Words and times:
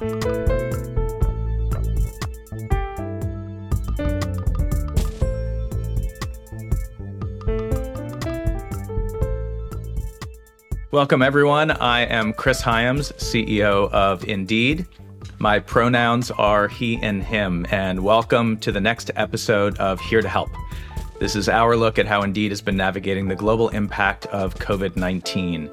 Welcome, 0.00 0.14
everyone. 11.20 11.72
I 11.72 12.06
am 12.06 12.32
Chris 12.32 12.62
Hyams, 12.62 13.12
CEO 13.18 13.92
of 13.92 14.26
Indeed. 14.26 14.86
My 15.38 15.58
pronouns 15.58 16.30
are 16.30 16.66
he 16.66 16.96
and 17.02 17.22
him, 17.22 17.66
and 17.70 18.02
welcome 18.02 18.56
to 18.60 18.72
the 18.72 18.80
next 18.80 19.10
episode 19.16 19.76
of 19.76 20.00
Here 20.00 20.22
to 20.22 20.28
Help. 20.30 20.48
This 21.18 21.36
is 21.36 21.50
our 21.50 21.76
look 21.76 21.98
at 21.98 22.06
how 22.06 22.22
Indeed 22.22 22.52
has 22.52 22.62
been 22.62 22.78
navigating 22.78 23.28
the 23.28 23.36
global 23.36 23.68
impact 23.68 24.24
of 24.28 24.54
COVID 24.54 24.96
19. 24.96 25.70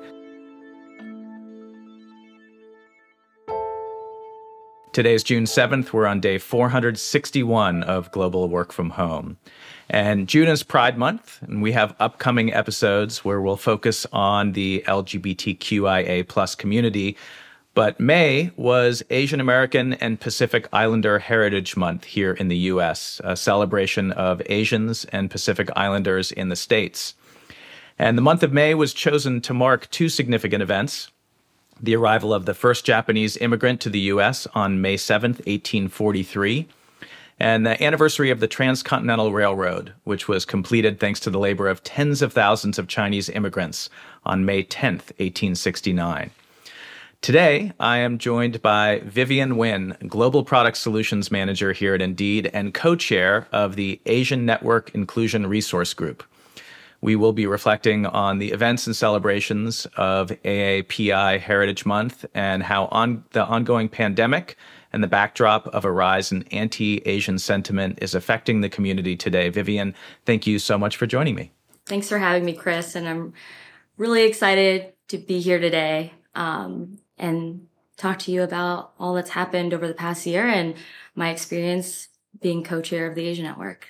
Today 4.97 5.13
is 5.13 5.23
June 5.23 5.43
7th. 5.43 5.93
We're 5.93 6.07
on 6.07 6.19
day 6.19 6.39
461 6.39 7.83
of 7.83 8.11
Global 8.11 8.49
Work 8.49 8.71
from 8.71 8.89
Home. 8.89 9.37
And 9.91 10.27
June 10.27 10.47
is 10.47 10.63
Pride 10.63 10.97
Month, 10.97 11.39
and 11.43 11.61
we 11.61 11.73
have 11.73 11.95
upcoming 11.99 12.51
episodes 12.51 13.23
where 13.23 13.39
we'll 13.39 13.57
focus 13.57 14.07
on 14.11 14.53
the 14.53 14.83
LGBTQIA 14.87 16.27
plus 16.27 16.55
community 16.55 17.15
but 17.75 17.99
May 17.99 18.49
was 18.55 19.03
Asian 19.11 19.39
American 19.39 19.93
and 19.93 20.19
Pacific 20.19 20.67
Islander 20.73 21.19
Heritage 21.19 21.77
Month 21.77 22.05
here 22.05 22.33
in 22.33 22.47
the 22.47 22.57
US, 22.57 23.21
a 23.23 23.35
celebration 23.35 24.11
of 24.13 24.41
Asians 24.47 25.05
and 25.05 25.29
Pacific 25.29 25.69
Islanders 25.75 26.31
in 26.31 26.49
the 26.49 26.55
States. 26.55 27.13
And 27.99 28.17
the 28.17 28.23
month 28.23 28.41
of 28.41 28.51
May 28.51 28.73
was 28.73 28.95
chosen 28.95 29.41
to 29.41 29.53
mark 29.53 29.91
two 29.91 30.09
significant 30.09 30.63
events 30.63 31.11
the 31.81 31.95
arrival 31.95 32.33
of 32.33 32.45
the 32.45 32.53
first 32.53 32.85
Japanese 32.85 33.37
immigrant 33.37 33.81
to 33.81 33.89
the 33.89 33.99
US 34.11 34.47
on 34.53 34.81
May 34.81 34.97
7, 34.97 35.31
1843, 35.31 36.67
and 37.39 37.65
the 37.65 37.81
anniversary 37.83 38.31
of 38.31 38.39
the 38.39 38.47
Transcontinental 38.47 39.31
Railroad, 39.31 39.93
which 40.03 40.27
was 40.27 40.45
completed 40.45 40.99
thanks 40.99 41.19
to 41.21 41.29
the 41.29 41.39
labor 41.39 41.67
of 41.67 41.83
tens 41.83 42.21
of 42.21 42.33
thousands 42.33 42.79
of 42.79 42.87
Chinese 42.87 43.29
immigrants 43.29 43.89
on 44.25 44.45
May 44.45 44.63
10, 44.63 44.93
1869. 44.93 46.31
Today, 47.21 47.73
I 47.79 47.97
am 47.97 48.19
joined 48.19 48.61
by 48.61 49.01
Vivian 49.03 49.55
Nguyen, 49.55 50.07
Global 50.07 50.43
Product 50.43 50.77
Solutions 50.77 51.31
Manager 51.31 51.73
here 51.73 51.93
at 51.93 52.01
Indeed 52.01 52.49
and 52.53 52.73
co 52.73 52.95
chair 52.95 53.47
of 53.51 53.75
the 53.75 53.99
Asian 54.05 54.45
Network 54.45 54.93
Inclusion 54.93 55.47
Resource 55.47 55.93
Group. 55.93 56.23
We 57.01 57.15
will 57.15 57.33
be 57.33 57.45
reflecting 57.45 58.05
on 58.05 58.39
the 58.39 58.51
events 58.51 58.87
and 58.87 58.95
celebrations 58.95 59.85
of 59.97 60.29
AAPI 60.29 61.39
Heritage 61.39 61.85
Month 61.85 62.25
and 62.33 62.63
how 62.63 62.85
on 62.87 63.23
the 63.31 63.45
ongoing 63.45 63.87
pandemic 63.87 64.57
and 64.91 65.03
the 65.03 65.07
backdrop 65.07 65.67
of 65.67 65.85
a 65.85 65.91
rise 65.91 66.31
in 66.31 66.43
anti 66.51 66.97
Asian 67.05 67.37
sentiment 67.37 67.99
is 68.01 68.15
affecting 68.15 68.61
the 68.61 68.69
community 68.69 69.15
today. 69.15 69.49
Vivian, 69.49 69.93
thank 70.25 70.47
you 70.47 70.59
so 70.59 70.77
much 70.77 70.97
for 70.97 71.05
joining 71.05 71.35
me. 71.35 71.51
Thanks 71.85 72.09
for 72.09 72.17
having 72.17 72.45
me, 72.45 72.53
Chris. 72.53 72.95
And 72.95 73.07
I'm 73.07 73.33
really 73.97 74.23
excited 74.23 74.93
to 75.09 75.17
be 75.17 75.39
here 75.39 75.59
today. 75.59 76.13
Um, 76.35 76.99
and 77.17 77.67
talk 77.97 78.19
to 78.19 78.31
you 78.31 78.43
about 78.43 78.93
all 78.99 79.13
that's 79.15 79.31
happened 79.31 79.73
over 79.73 79.87
the 79.87 79.93
past 79.93 80.25
year 80.25 80.47
and 80.47 80.75
my 81.15 81.29
experience 81.29 82.09
being 82.39 82.63
co-chair 82.63 83.07
of 83.07 83.15
the 83.15 83.25
Asian 83.27 83.45
Network. 83.45 83.87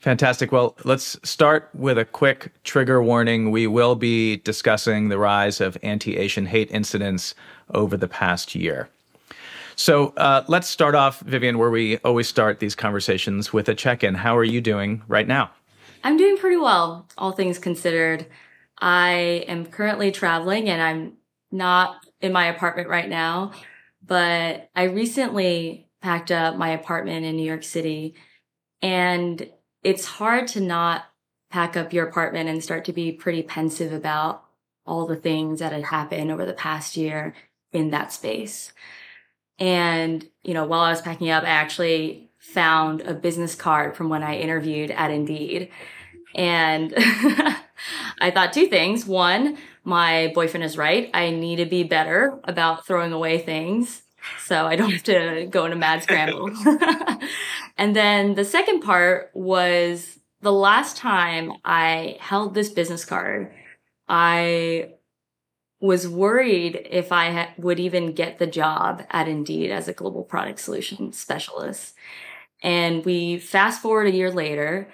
Fantastic. 0.00 0.52
Well, 0.52 0.76
let's 0.84 1.18
start 1.28 1.70
with 1.74 1.98
a 1.98 2.04
quick 2.04 2.52
trigger 2.62 3.02
warning. 3.02 3.50
We 3.50 3.66
will 3.66 3.96
be 3.96 4.36
discussing 4.38 5.08
the 5.08 5.18
rise 5.18 5.60
of 5.60 5.76
anti 5.82 6.16
Asian 6.16 6.46
hate 6.46 6.70
incidents 6.70 7.34
over 7.74 7.96
the 7.96 8.06
past 8.06 8.54
year. 8.54 8.88
So 9.74 10.08
uh, 10.16 10.44
let's 10.48 10.68
start 10.68 10.94
off, 10.94 11.20
Vivian, 11.20 11.58
where 11.58 11.70
we 11.70 11.98
always 11.98 12.28
start 12.28 12.58
these 12.58 12.74
conversations 12.74 13.52
with 13.52 13.68
a 13.68 13.74
check 13.74 14.02
in. 14.04 14.14
How 14.14 14.36
are 14.36 14.44
you 14.44 14.60
doing 14.60 15.02
right 15.08 15.26
now? 15.26 15.50
I'm 16.04 16.16
doing 16.16 16.36
pretty 16.36 16.56
well, 16.56 17.08
all 17.16 17.32
things 17.32 17.58
considered. 17.58 18.26
I 18.78 19.44
am 19.48 19.66
currently 19.66 20.12
traveling 20.12 20.68
and 20.68 20.80
I'm 20.80 21.12
not 21.50 22.04
in 22.20 22.32
my 22.32 22.46
apartment 22.46 22.88
right 22.88 23.08
now, 23.08 23.52
but 24.04 24.70
I 24.74 24.84
recently 24.84 25.88
packed 26.00 26.30
up 26.30 26.56
my 26.56 26.70
apartment 26.70 27.24
in 27.24 27.36
New 27.36 27.46
York 27.46 27.64
City 27.64 28.14
and 28.80 29.48
it's 29.82 30.04
hard 30.04 30.48
to 30.48 30.60
not 30.60 31.06
pack 31.50 31.76
up 31.76 31.92
your 31.92 32.06
apartment 32.06 32.48
and 32.48 32.62
start 32.62 32.84
to 32.84 32.92
be 32.92 33.12
pretty 33.12 33.42
pensive 33.42 33.92
about 33.92 34.44
all 34.84 35.06
the 35.06 35.16
things 35.16 35.60
that 35.60 35.72
had 35.72 35.84
happened 35.84 36.30
over 36.30 36.44
the 36.44 36.52
past 36.52 36.96
year 36.96 37.34
in 37.72 37.90
that 37.90 38.12
space. 38.12 38.72
And, 39.58 40.26
you 40.42 40.54
know, 40.54 40.64
while 40.64 40.80
I 40.80 40.90
was 40.90 41.02
packing 41.02 41.30
up, 41.30 41.44
I 41.44 41.48
actually 41.48 42.30
found 42.38 43.02
a 43.02 43.14
business 43.14 43.54
card 43.54 43.96
from 43.96 44.08
when 44.08 44.22
I 44.22 44.36
interviewed 44.36 44.90
at 44.90 45.10
Indeed. 45.10 45.70
And 46.34 46.94
I 48.20 48.30
thought 48.32 48.52
two 48.52 48.68
things. 48.68 49.04
One, 49.04 49.58
my 49.84 50.32
boyfriend 50.34 50.64
is 50.64 50.78
right. 50.78 51.10
I 51.12 51.30
need 51.30 51.56
to 51.56 51.66
be 51.66 51.82
better 51.82 52.38
about 52.44 52.86
throwing 52.86 53.12
away 53.12 53.38
things 53.38 54.02
so 54.44 54.66
I 54.66 54.76
don't 54.76 54.90
have 54.92 55.02
to 55.04 55.46
go 55.50 55.64
in 55.64 55.72
a 55.72 55.76
mad 55.76 56.02
scramble. 56.02 56.50
and 57.76 57.94
then 57.94 58.34
the 58.34 58.44
second 58.44 58.80
part 58.80 59.30
was 59.34 60.18
the 60.40 60.52
last 60.52 60.96
time 60.96 61.52
I 61.64 62.16
held 62.20 62.54
this 62.54 62.68
business 62.68 63.04
card, 63.04 63.52
I 64.08 64.90
was 65.80 66.08
worried 66.08 66.86
if 66.90 67.12
I 67.12 67.30
ha- 67.30 67.54
would 67.58 67.78
even 67.78 68.12
get 68.12 68.38
the 68.38 68.46
job 68.46 69.04
at 69.10 69.28
Indeed 69.28 69.70
as 69.70 69.88
a 69.88 69.92
global 69.92 70.24
product 70.24 70.60
solution 70.60 71.12
specialist. 71.12 71.94
And 72.62 73.04
we 73.04 73.38
fast 73.38 73.80
forward 73.80 74.08
a 74.08 74.16
year 74.16 74.30
later, 74.30 74.90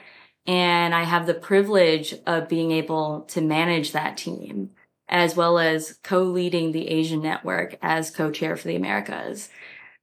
and 0.47 0.95
I 0.95 1.05
have 1.05 1.27
the 1.27 1.35
privilege 1.35 2.15
of 2.27 2.49
being 2.49 2.71
able 2.71 3.23
to 3.29 3.41
manage 3.41 3.93
that 3.93 4.19
team 4.19 4.71
as 5.09 5.37
well 5.37 5.59
as 5.59 5.99
co-leading 6.03 6.73
the 6.73 6.89
Asian 6.89 7.23
network 7.23 7.77
as 7.83 8.11
co-chair 8.11 8.57
for 8.57 8.69
the 8.69 8.77
Americas. 8.77 9.49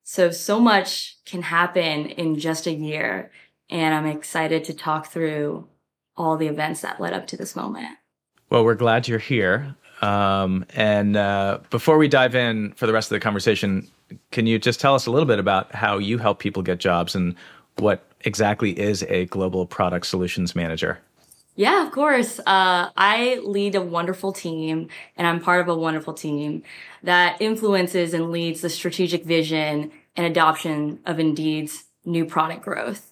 So, 0.03 0.31
so 0.31 0.59
much 0.59 1.17
can 1.25 1.41
happen 1.41 2.07
in 2.07 2.37
just 2.37 2.67
a 2.67 2.73
year. 2.73 3.31
And 3.69 3.93
I'm 3.93 4.05
excited 4.05 4.63
to 4.65 4.73
talk 4.73 5.07
through 5.07 5.67
all 6.17 6.37
the 6.37 6.47
events 6.47 6.81
that 6.81 6.99
led 6.99 7.13
up 7.13 7.27
to 7.27 7.37
this 7.37 7.55
moment. 7.55 7.97
Well, 8.49 8.65
we're 8.65 8.75
glad 8.75 9.07
you're 9.07 9.19
here. 9.19 9.75
Um, 10.01 10.65
and 10.75 11.15
uh, 11.15 11.59
before 11.69 11.97
we 11.97 12.07
dive 12.07 12.35
in 12.35 12.73
for 12.73 12.87
the 12.87 12.93
rest 12.93 13.11
of 13.11 13.15
the 13.15 13.19
conversation, 13.19 13.87
can 14.31 14.45
you 14.45 14.59
just 14.59 14.79
tell 14.79 14.95
us 14.95 15.05
a 15.05 15.11
little 15.11 15.27
bit 15.27 15.39
about 15.39 15.73
how 15.73 15.97
you 15.97 16.17
help 16.17 16.39
people 16.39 16.61
get 16.61 16.79
jobs 16.79 17.15
and 17.15 17.35
what 17.77 18.05
exactly 18.21 18.77
is 18.77 19.03
a 19.03 19.25
global 19.27 19.65
product 19.65 20.05
solutions 20.05 20.55
manager? 20.55 20.99
Yeah, 21.55 21.85
of 21.85 21.91
course. 21.91 22.39
Uh, 22.39 22.89
I 22.95 23.39
lead 23.43 23.75
a 23.75 23.81
wonderful 23.81 24.31
team 24.31 24.87
and 25.17 25.27
I'm 25.27 25.41
part 25.41 25.61
of 25.61 25.67
a 25.67 25.77
wonderful 25.77 26.13
team 26.13 26.63
that 27.03 27.41
influences 27.41 28.13
and 28.13 28.31
leads 28.31 28.61
the 28.61 28.69
strategic 28.69 29.25
vision 29.25 29.91
and 30.15 30.25
adoption 30.25 30.99
of 31.05 31.19
Indeed's 31.19 31.85
new 32.05 32.25
product 32.25 32.63
growth 32.63 33.11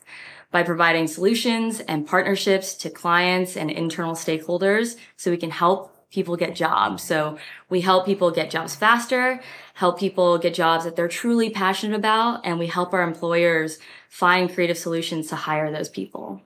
by 0.51 0.63
providing 0.63 1.07
solutions 1.07 1.79
and 1.81 2.07
partnerships 2.07 2.73
to 2.75 2.89
clients 2.89 3.55
and 3.55 3.69
internal 3.69 4.15
stakeholders 4.15 4.95
so 5.15 5.31
we 5.31 5.37
can 5.37 5.51
help 5.51 5.95
people 6.11 6.35
get 6.35 6.55
jobs. 6.55 7.03
So 7.03 7.37
we 7.69 7.81
help 7.81 8.05
people 8.05 8.31
get 8.31 8.49
jobs 8.49 8.73
faster, 8.75 9.41
help 9.75 9.99
people 9.99 10.39
get 10.39 10.55
jobs 10.55 10.85
that 10.85 10.95
they're 10.95 11.07
truly 11.07 11.51
passionate 11.51 11.95
about, 11.95 12.45
and 12.45 12.57
we 12.57 12.65
help 12.65 12.93
our 12.93 13.03
employers 13.03 13.77
find 14.09 14.51
creative 14.51 14.77
solutions 14.77 15.27
to 15.27 15.35
hire 15.35 15.71
those 15.71 15.89
people. 15.89 16.41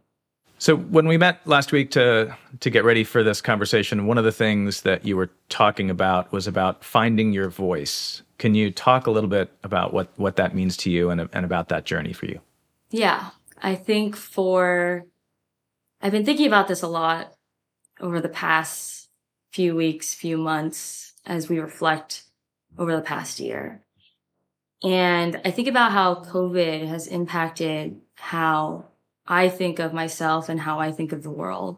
So 0.58 0.78
when 0.78 1.08
we 1.08 1.18
met 1.18 1.46
last 1.46 1.72
week 1.72 1.92
to 1.92 2.36
to 2.62 2.70
get 2.70 2.84
ready 2.84 3.04
for 3.04 3.24
this 3.24 3.42
conversation, 3.42 4.08
one 4.08 4.18
of 4.18 4.24
the 4.24 4.32
things 4.32 4.82
that 4.82 5.06
you 5.06 5.18
were 5.18 5.30
talking 5.50 5.90
about 5.90 6.32
was 6.32 6.48
about 6.48 6.84
finding 6.84 7.34
your 7.34 7.50
voice. 7.50 8.22
Can 8.38 8.56
you 8.56 8.72
talk 8.72 9.08
a 9.08 9.12
little 9.12 9.30
bit 9.30 9.52
about 9.64 9.94
what 9.94 10.10
what 10.18 10.36
that 10.38 10.56
means 10.56 10.78
to 10.78 10.92
you 10.92 11.10
and 11.10 11.30
and 11.34 11.46
about 11.46 11.70
that 11.70 11.86
journey 11.86 12.14
for 12.14 12.28
you? 12.28 12.40
Yeah, 12.90 13.32
I 13.62 13.76
think 13.76 14.16
for 14.16 15.06
I've 16.02 16.12
been 16.12 16.26
thinking 16.26 16.48
about 16.48 16.68
this 16.68 16.82
a 16.82 16.88
lot 16.88 17.34
over 18.00 18.22
the 18.22 18.30
past 18.30 19.10
few 19.52 19.76
weeks, 19.76 20.14
few 20.14 20.38
months 20.38 21.14
as 21.26 21.48
we 21.48 21.60
reflect 21.60 22.24
over 22.78 22.96
the 22.96 23.02
past 23.02 23.40
year. 23.40 23.84
And 24.84 25.40
I 25.46 25.52
think 25.52 25.68
about 25.68 25.92
how 25.92 26.16
COVID 26.16 26.88
has 26.88 27.08
impacted 27.08 28.02
how 28.16 28.86
I 29.28 29.50
think 29.50 29.80
of 29.80 29.94
myself 29.94 30.50
and 30.50 30.60
how 30.60 30.80
I 30.80 30.92
think 30.92 31.12
of 31.12 31.24
the 31.24 31.30
world. 31.30 31.78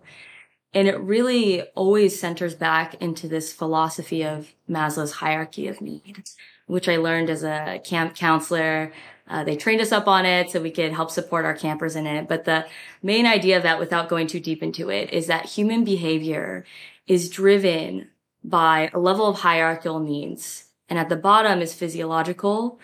And 0.74 0.88
it 0.88 1.00
really 1.00 1.62
always 1.76 2.20
centers 2.20 2.54
back 2.54 2.96
into 3.02 3.28
this 3.28 3.54
philosophy 3.54 4.24
of 4.24 4.54
Maslow's 4.70 5.14
hierarchy 5.14 5.68
of 5.68 5.80
need, 5.80 6.24
which 6.68 6.90
I 6.90 6.98
learned 6.98 7.30
as 7.30 7.44
a 7.44 7.80
camp 7.84 8.16
counselor. 8.16 8.92
Uh, 9.28 9.44
they 9.44 9.56
trained 9.56 9.82
us 9.82 9.92
up 9.92 10.08
on 10.08 10.26
it 10.26 10.52
so 10.52 10.62
we 10.62 10.72
could 10.72 10.92
help 10.92 11.12
support 11.12 11.46
our 11.46 11.54
campers 11.56 11.96
in 11.96 12.06
it. 12.06 12.28
But 12.28 12.46
the 12.46 12.66
main 13.02 13.26
idea 13.26 13.58
of 13.58 13.64
that, 13.64 13.80
without 13.80 14.10
going 14.10 14.28
too 14.28 14.40
deep 14.40 14.62
into 14.62 14.90
it, 14.90 15.14
is 15.14 15.28
that 15.28 15.46
human 15.46 15.84
behavior 15.86 16.66
is 17.08 17.30
driven 17.30 18.10
by 18.44 18.90
a 18.94 19.00
level 19.00 19.28
of 19.28 19.40
hierarchical 19.40 20.00
needs 20.00 20.66
And 20.88 21.00
at 21.00 21.10
the 21.10 21.16
bottom 21.16 21.62
is 21.62 21.74
physiological, 21.74 22.80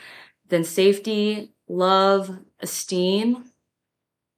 then 0.49 0.63
safety, 0.63 1.51
love, 1.67 2.39
esteem, 2.59 3.50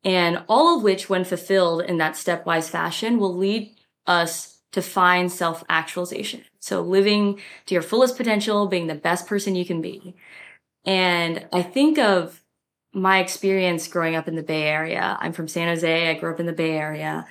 and 0.04 0.44
all 0.48 0.78
of 0.78 0.84
which, 0.84 1.10
when 1.10 1.24
fulfilled 1.24 1.82
in 1.84 1.98
that 1.98 2.14
stepwise 2.14 2.70
fashion, 2.70 3.20
will 3.20 3.36
lead 3.36 3.76
us 4.06 4.60
to 4.72 4.82
find 4.82 5.32
self 5.32 5.64
actualization. 5.70 6.44
So 6.60 6.82
living 6.82 7.40
to 7.68 7.74
your 7.74 7.82
fullest 7.82 8.18
potential, 8.18 8.68
being 8.68 8.88
the 8.88 8.96
best 8.96 9.28
person 9.28 9.56
you 9.56 9.66
can 9.66 9.82
be. 9.82 10.16
And 10.86 11.48
I 11.54 11.62
think 11.62 11.98
of 11.98 12.42
my 12.94 13.20
experience 13.20 13.88
growing 13.88 14.16
up 14.16 14.28
in 14.28 14.36
the 14.36 14.44
Bay 14.44 14.64
Area. 14.64 15.18
I'm 15.20 15.34
from 15.34 15.48
San 15.48 15.68
Jose. 15.68 16.10
I 16.10 16.14
grew 16.14 16.32
up 16.32 16.40
in 16.40 16.46
the 16.46 16.54
Bay 16.54 16.78
Area. 16.78 17.26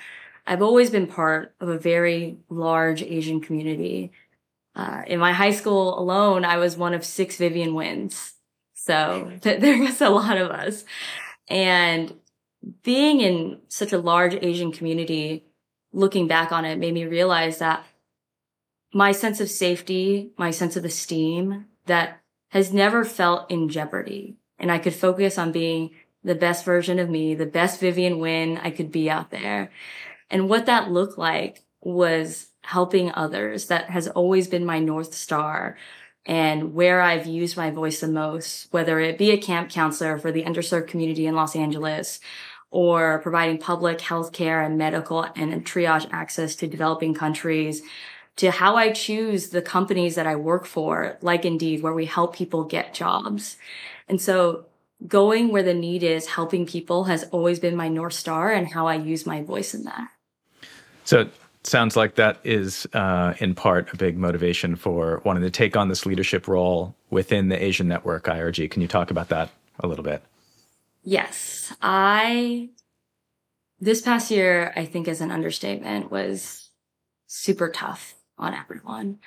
I've 0.47 0.63
always 0.63 0.91
been 0.91 1.07
part 1.07 1.55
of 1.61 1.69
a 1.69 1.79
very 1.79 2.39
large 2.49 3.03
Asian 3.03 3.41
community. 3.41 4.13
Uh, 4.75 5.03
in 5.07 5.21
my 5.21 5.33
high 5.33 5.53
school 5.53 5.99
alone, 5.99 6.45
I 6.45 6.57
was 6.57 6.77
one 6.77 6.95
of 6.95 7.05
six 7.05 7.37
Vivian 7.37 7.71
Nguyens. 7.71 8.33
So 8.75 9.31
th- 9.43 9.61
there 9.63 9.79
was 9.79 10.01
a 10.01 10.11
lot 10.11 10.39
of 10.39 10.51
us. 10.51 10.85
And 11.49 12.15
being 12.83 13.21
in 13.21 13.61
such 13.69 13.93
a 13.93 13.99
large 13.99 14.35
Asian 14.35 14.73
community, 14.73 15.45
looking 15.93 16.27
back 16.27 16.53
on 16.53 16.65
it 16.65 16.79
made 16.79 16.95
me 16.95 17.05
realize 17.05 17.59
that 17.59 17.85
my 18.93 19.13
sense 19.13 19.41
of 19.41 19.51
safety, 19.51 20.33
my 20.37 20.51
sense 20.51 20.77
of 20.77 20.85
esteem 20.85 21.67
that 21.87 22.21
has 22.51 22.73
never 22.73 23.05
felt 23.05 23.51
in 23.51 23.69
jeopardy. 23.69 24.37
And 24.59 24.71
I 24.71 24.79
could 24.79 24.95
focus 24.95 25.39
on 25.39 25.53
being 25.53 25.91
the 26.23 26.35
best 26.35 26.65
version 26.65 26.99
of 26.99 27.11
me, 27.11 27.35
the 27.35 27.47
best 27.47 27.81
Vivian 27.81 28.15
Nguyen 28.15 28.61
I 28.63 28.71
could 28.71 28.93
be 28.93 29.11
out 29.11 29.31
there. 29.31 29.73
And 30.31 30.49
what 30.49 30.67
that 30.67 30.91
looked 30.91 31.19
like 31.19 31.63
was 31.81 32.49
helping 32.63 33.13
others. 33.13 33.67
That 33.67 33.91
has 33.91 34.09
always 34.09 34.47
been 34.47 34.65
my 34.65 34.79
North 34.79 35.15
Star 35.15 35.77
and 36.25 36.75
where 36.75 37.01
I've 37.01 37.27
used 37.27 37.57
my 37.57 37.71
voice 37.71 38.01
the 38.01 38.09
most, 38.09 38.73
whether 38.73 39.01
it 39.01 39.19
be 39.19 39.33
a 39.33 39.39
camp 39.39 39.71
counselor 39.71 40.19
for 40.19 40.31
the 40.31 40.45
underserved 40.45 40.87
community 40.87 41.27
in 41.27 41.35
Los 41.35 41.57
Angeles 41.57 42.21
or 42.73 43.21
providing 43.21 43.59
public 43.59 44.01
health 44.01 44.33
care 44.33 44.63
and 44.63 44.77
medical 44.79 45.23
and 45.37 45.65
triage 45.65 46.09
access 46.11 46.57
to 46.57 46.67
developing 46.67 47.15
countries 47.15 47.83
to 48.37 48.51
how 48.51 48.77
I 48.77 48.93
choose 48.93 49.51
the 49.51 49.61
companies 49.61 50.15
that 50.15 50.27
I 50.27 50.37
work 50.37 50.65
for, 50.65 51.19
like 51.21 51.45
Indeed, 51.45 51.83
where 51.83 51.93
we 51.93 52.07
help 52.07 52.35
people 52.35 52.65
get 52.65 52.95
jobs. 52.95 53.59
And 54.09 54.21
so 54.21 54.65
going 55.07 55.53
where 55.53 55.63
the 55.63 55.75
need 55.75 56.03
is, 56.03 56.27
helping 56.27 56.65
people 56.65 57.05
has 57.05 57.25
always 57.25 57.61
been 57.61 57.77
my 57.77 57.89
North 57.89 58.15
Star 58.15 58.51
and 58.51 58.67
how 58.67 58.87
I 58.87 58.95
use 58.95 59.27
my 59.27 59.43
voice 59.43 59.75
in 59.75 59.85
that. 59.85 60.09
So 61.05 61.29
sounds 61.65 61.95
like 61.95 62.15
that 62.15 62.39
is 62.43 62.87
uh, 62.95 63.35
in 63.39 63.55
part 63.55 63.93
a 63.93 63.97
big 63.99 64.17
motivation 64.17 64.77
for 64.77 65.21
wanting 65.25 65.43
to 65.43 65.51
take 65.51 65.77
on 65.77 65.89
this 65.89 66.07
leadership 66.07 66.49
role 66.49 66.95
within 67.11 67.51
the 67.51 67.63
Asian 67.63 67.87
Network 67.87 68.25
IRG. 68.25 68.71
Can 68.71 68.81
you 68.81 68.89
talk 68.89 69.11
about 69.11 69.29
that 69.29 69.51
a 69.81 69.87
little 69.87 70.05
bit? 70.05 70.23
Yes, 71.03 71.75
I, 71.83 72.71
this 73.81 74.01
past 74.01 74.31
year, 74.31 74.73
I 74.77 74.85
think 74.85 75.09
as 75.09 75.21
an 75.21 75.33
understatement 75.33 76.11
was 76.11 76.71
super 77.27 77.69
tough 77.69 78.15
on 78.39 78.55
everyone. 78.55 79.19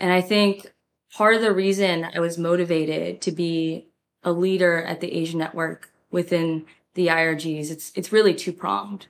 And 0.00 0.12
I 0.12 0.20
think 0.20 0.72
part 1.12 1.36
of 1.36 1.40
the 1.40 1.52
reason 1.52 2.04
I 2.12 2.18
was 2.18 2.36
motivated 2.36 3.20
to 3.22 3.32
be 3.32 3.88
a 4.24 4.32
leader 4.32 4.82
at 4.82 5.00
the 5.00 5.12
Asian 5.12 5.38
network 5.38 5.90
within 6.10 6.66
the 6.94 7.08
IRGs, 7.08 7.70
it's, 7.70 7.92
it's 7.94 8.12
really 8.12 8.34
two 8.34 8.52
pronged. 8.52 9.06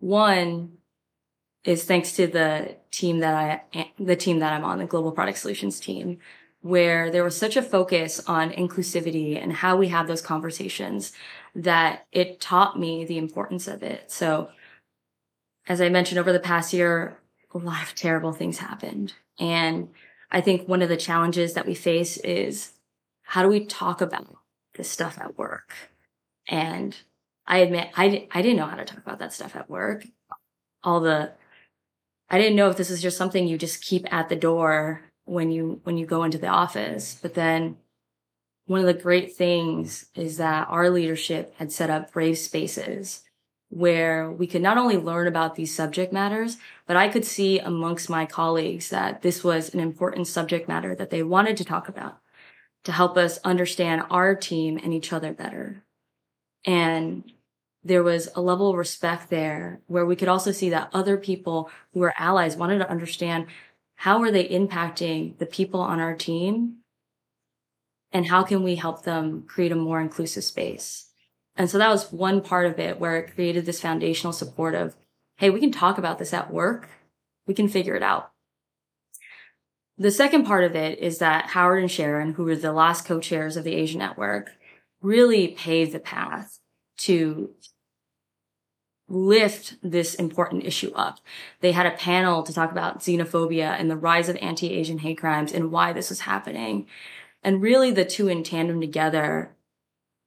One 0.00 0.72
is 1.62 1.84
thanks 1.84 2.12
to 2.12 2.26
the 2.26 2.76
team 2.90 3.20
that 3.20 3.68
I, 3.74 3.92
the 3.98 4.16
team 4.16 4.40
that 4.40 4.52
I'm 4.52 4.64
on, 4.64 4.78
the 4.78 4.86
global 4.86 5.12
product 5.12 5.38
solutions 5.38 5.78
team 5.78 6.18
where 6.62 7.10
there 7.10 7.24
was 7.24 7.36
such 7.36 7.56
a 7.56 7.62
focus 7.62 8.20
on 8.26 8.50
inclusivity 8.50 9.42
and 9.42 9.52
how 9.52 9.76
we 9.76 9.88
have 9.88 10.06
those 10.06 10.20
conversations 10.20 11.12
that 11.54 12.06
it 12.12 12.40
taught 12.40 12.78
me 12.78 13.04
the 13.04 13.18
importance 13.18 13.66
of 13.66 13.82
it. 13.82 14.10
So 14.10 14.50
as 15.66 15.80
I 15.80 15.88
mentioned 15.88 16.18
over 16.18 16.32
the 16.32 16.40
past 16.40 16.72
year, 16.72 17.18
a 17.54 17.58
lot 17.58 17.82
of 17.82 17.94
terrible 17.94 18.32
things 18.32 18.58
happened. 18.58 19.14
And 19.38 19.88
I 20.30 20.40
think 20.40 20.68
one 20.68 20.82
of 20.82 20.88
the 20.88 20.96
challenges 20.96 21.54
that 21.54 21.66
we 21.66 21.74
face 21.74 22.18
is 22.18 22.72
how 23.22 23.42
do 23.42 23.48
we 23.48 23.64
talk 23.64 24.00
about 24.00 24.36
this 24.74 24.90
stuff 24.90 25.18
at 25.18 25.38
work? 25.38 25.72
And 26.46 26.96
I 27.46 27.58
admit 27.58 27.88
I, 27.96 28.28
I 28.32 28.42
didn't 28.42 28.58
know 28.58 28.66
how 28.66 28.76
to 28.76 28.84
talk 28.84 28.98
about 28.98 29.18
that 29.20 29.32
stuff 29.32 29.56
at 29.56 29.70
work. 29.70 30.06
All 30.84 31.00
the, 31.00 31.32
I 32.28 32.38
didn't 32.38 32.56
know 32.56 32.68
if 32.68 32.76
this 32.76 32.90
is 32.90 33.02
just 33.02 33.16
something 33.16 33.46
you 33.46 33.58
just 33.58 33.82
keep 33.82 34.12
at 34.12 34.28
the 34.28 34.36
door 34.36 35.09
when 35.30 35.52
you 35.52 35.80
when 35.84 35.96
you 35.96 36.06
go 36.06 36.24
into 36.24 36.38
the 36.38 36.48
office. 36.48 37.18
But 37.22 37.34
then 37.34 37.76
one 38.66 38.80
of 38.80 38.86
the 38.86 38.94
great 38.94 39.36
things 39.36 40.06
is 40.14 40.36
that 40.38 40.68
our 40.68 40.90
leadership 40.90 41.54
had 41.56 41.72
set 41.72 41.90
up 41.90 42.12
brave 42.12 42.38
spaces 42.38 43.22
where 43.68 44.28
we 44.30 44.48
could 44.48 44.62
not 44.62 44.78
only 44.78 44.96
learn 44.96 45.28
about 45.28 45.54
these 45.54 45.74
subject 45.74 46.12
matters, 46.12 46.56
but 46.86 46.96
I 46.96 47.08
could 47.08 47.24
see 47.24 47.60
amongst 47.60 48.10
my 48.10 48.26
colleagues 48.26 48.90
that 48.90 49.22
this 49.22 49.44
was 49.44 49.72
an 49.72 49.78
important 49.78 50.26
subject 50.26 50.66
matter 50.66 50.94
that 50.96 51.10
they 51.10 51.22
wanted 51.22 51.56
to 51.58 51.64
talk 51.64 51.88
about 51.88 52.18
to 52.82 52.92
help 52.92 53.16
us 53.16 53.38
understand 53.44 54.02
our 54.10 54.34
team 54.34 54.78
and 54.82 54.92
each 54.92 55.12
other 55.12 55.32
better. 55.32 55.84
And 56.64 57.32
there 57.84 58.02
was 58.02 58.28
a 58.34 58.40
level 58.40 58.70
of 58.70 58.76
respect 58.76 59.30
there 59.30 59.80
where 59.86 60.04
we 60.04 60.16
could 60.16 60.28
also 60.28 60.50
see 60.50 60.70
that 60.70 60.90
other 60.92 61.16
people 61.16 61.70
who 61.92 62.00
were 62.00 62.14
allies 62.18 62.56
wanted 62.56 62.78
to 62.78 62.90
understand 62.90 63.46
how 64.00 64.22
are 64.22 64.30
they 64.30 64.48
impacting 64.48 65.36
the 65.36 65.44
people 65.44 65.80
on 65.80 66.00
our 66.00 66.14
team? 66.14 66.76
And 68.12 68.26
how 68.26 68.42
can 68.42 68.62
we 68.62 68.76
help 68.76 69.02
them 69.02 69.42
create 69.42 69.72
a 69.72 69.76
more 69.76 70.00
inclusive 70.00 70.42
space? 70.42 71.10
And 71.54 71.68
so 71.68 71.76
that 71.76 71.90
was 71.90 72.10
one 72.10 72.40
part 72.40 72.64
of 72.64 72.78
it 72.78 72.98
where 72.98 73.18
it 73.18 73.34
created 73.34 73.66
this 73.66 73.82
foundational 73.82 74.32
support 74.32 74.74
of, 74.74 74.96
Hey, 75.36 75.50
we 75.50 75.60
can 75.60 75.70
talk 75.70 75.98
about 75.98 76.18
this 76.18 76.32
at 76.32 76.50
work. 76.50 76.88
We 77.46 77.52
can 77.52 77.68
figure 77.68 77.94
it 77.94 78.02
out. 78.02 78.30
The 79.98 80.10
second 80.10 80.46
part 80.46 80.64
of 80.64 80.74
it 80.74 80.98
is 80.98 81.18
that 81.18 81.48
Howard 81.48 81.82
and 81.82 81.90
Sharon, 81.90 82.32
who 82.32 82.44
were 82.44 82.56
the 82.56 82.72
last 82.72 83.04
co-chairs 83.04 83.58
of 83.58 83.64
the 83.64 83.74
Asian 83.74 83.98
Network, 83.98 84.52
really 85.02 85.48
paved 85.48 85.92
the 85.92 86.00
path 86.00 86.58
to 87.00 87.50
lift 89.10 89.74
this 89.82 90.14
important 90.14 90.64
issue 90.64 90.92
up. 90.94 91.18
They 91.60 91.72
had 91.72 91.86
a 91.86 91.90
panel 91.90 92.42
to 92.44 92.52
talk 92.52 92.70
about 92.70 93.00
xenophobia 93.00 93.78
and 93.78 93.90
the 93.90 93.96
rise 93.96 94.28
of 94.28 94.36
anti-Asian 94.36 94.98
hate 94.98 95.18
crimes 95.18 95.52
and 95.52 95.72
why 95.72 95.92
this 95.92 96.08
was 96.08 96.20
happening. 96.20 96.86
And 97.42 97.60
really 97.60 97.90
the 97.90 98.04
two 98.04 98.28
in 98.28 98.44
tandem 98.44 98.80
together 98.80 99.56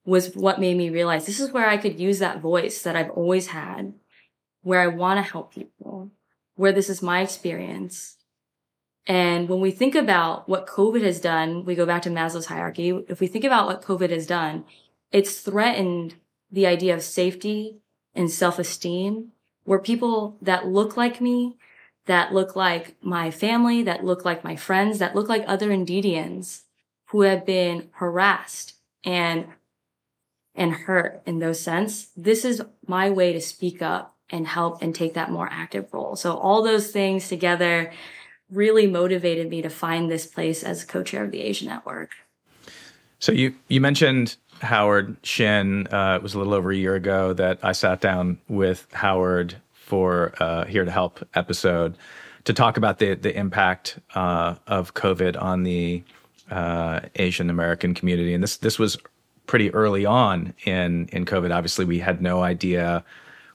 was 0.05 0.35
what 0.35 0.59
made 0.59 0.75
me 0.75 0.89
realize 0.89 1.25
this 1.25 1.39
is 1.39 1.51
where 1.51 1.67
I 1.67 1.77
could 1.77 1.99
use 1.99 2.19
that 2.19 2.41
voice 2.41 2.81
that 2.81 2.95
I've 2.95 3.11
always 3.11 3.47
had, 3.47 3.93
where 4.61 4.81
I 4.81 4.87
want 4.87 5.17
to 5.17 5.31
help 5.31 5.53
people, 5.53 6.11
where 6.55 6.73
this 6.73 6.89
is 6.89 7.01
my 7.01 7.21
experience. 7.21 8.17
And 9.07 9.47
when 9.47 9.61
we 9.61 9.71
think 9.71 9.95
about 9.95 10.49
what 10.49 10.67
COVID 10.67 11.03
has 11.03 11.21
done, 11.21 11.63
we 11.63 11.75
go 11.75 11.85
back 11.85 12.01
to 12.01 12.09
Maslow's 12.09 12.47
hierarchy. 12.47 12.89
If 13.07 13.21
we 13.21 13.27
think 13.27 13.45
about 13.45 13.67
what 13.67 13.81
COVID 13.81 14.09
has 14.09 14.27
done, 14.27 14.65
it's 15.11 15.39
threatened 15.39 16.15
the 16.51 16.67
idea 16.67 16.93
of 16.93 17.01
safety, 17.01 17.79
and 18.15 18.29
self-esteem 18.29 19.31
were 19.65 19.79
people 19.79 20.37
that 20.41 20.67
look 20.67 20.97
like 20.97 21.21
me, 21.21 21.57
that 22.05 22.33
look 22.33 22.55
like 22.55 22.95
my 23.01 23.31
family, 23.31 23.83
that 23.83 24.03
look 24.03 24.25
like 24.25 24.43
my 24.43 24.55
friends, 24.55 24.99
that 24.99 25.15
look 25.15 25.29
like 25.29 25.43
other 25.47 25.69
Indeedians 25.69 26.63
who 27.07 27.21
have 27.21 27.45
been 27.45 27.89
harassed 27.93 28.73
and 29.03 29.47
and 30.55 30.71
hurt 30.71 31.21
in 31.25 31.39
those 31.39 31.59
sense. 31.59 32.09
This 32.15 32.45
is 32.45 32.61
my 32.85 33.09
way 33.09 33.33
to 33.33 33.41
speak 33.41 33.81
up 33.81 34.15
and 34.29 34.47
help 34.47 34.81
and 34.81 34.93
take 34.93 35.15
that 35.15 35.31
more 35.31 35.49
active 35.51 35.91
role. 35.93 36.15
So 36.15 36.37
all 36.37 36.61
those 36.61 36.91
things 36.91 37.27
together 37.27 37.91
really 38.51 38.85
motivated 38.85 39.49
me 39.49 39.61
to 39.63 39.69
find 39.69 40.11
this 40.11 40.27
place 40.27 40.63
as 40.63 40.83
co-chair 40.83 41.23
of 41.23 41.31
the 41.31 41.41
Asian 41.41 41.69
Network. 41.69 42.11
So 43.19 43.31
you 43.31 43.55
you 43.67 43.81
mentioned 43.81 44.37
Howard 44.63 45.17
Shin. 45.23 45.87
Uh, 45.87 46.15
it 46.15 46.23
was 46.23 46.33
a 46.33 46.37
little 46.37 46.53
over 46.53 46.71
a 46.71 46.75
year 46.75 46.95
ago 46.95 47.33
that 47.33 47.59
I 47.61 47.73
sat 47.73 48.01
down 48.01 48.39
with 48.47 48.87
Howard 48.93 49.55
for 49.73 50.33
uh, 50.39 50.65
Here 50.65 50.85
to 50.85 50.91
Help 50.91 51.27
episode 51.35 51.97
to 52.45 52.53
talk 52.53 52.77
about 52.77 52.99
the 52.99 53.15
the 53.15 53.35
impact 53.37 53.99
uh, 54.15 54.55
of 54.67 54.93
COVID 54.93 55.41
on 55.41 55.63
the 55.63 56.03
uh, 56.49 57.01
Asian 57.15 57.49
American 57.49 57.93
community, 57.93 58.33
and 58.33 58.43
this 58.43 58.57
this 58.57 58.79
was 58.79 58.97
pretty 59.45 59.73
early 59.73 60.05
on 60.05 60.53
in 60.65 61.07
in 61.11 61.25
COVID. 61.25 61.53
Obviously, 61.53 61.85
we 61.85 61.99
had 61.99 62.21
no 62.21 62.43
idea 62.43 63.03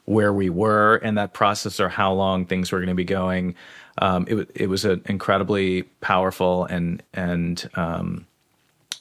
where 0.05 0.33
we 0.33 0.49
were 0.49 0.97
in 0.97 1.15
that 1.15 1.33
process 1.33 1.79
or 1.79 1.87
how 1.87 2.11
long 2.11 2.45
things 2.45 2.71
were 2.71 2.79
going 2.79 2.89
to 2.89 2.95
be 2.95 3.03
going. 3.03 3.53
Um, 3.99 4.25
it, 4.27 4.49
it 4.55 4.67
was 4.67 4.85
an 4.85 5.01
incredibly 5.05 5.83
powerful 6.01 6.65
and 6.65 7.03
and 7.13 7.69
um, 7.75 8.25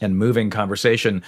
and 0.00 0.18
moving 0.18 0.50
conversation 0.50 1.22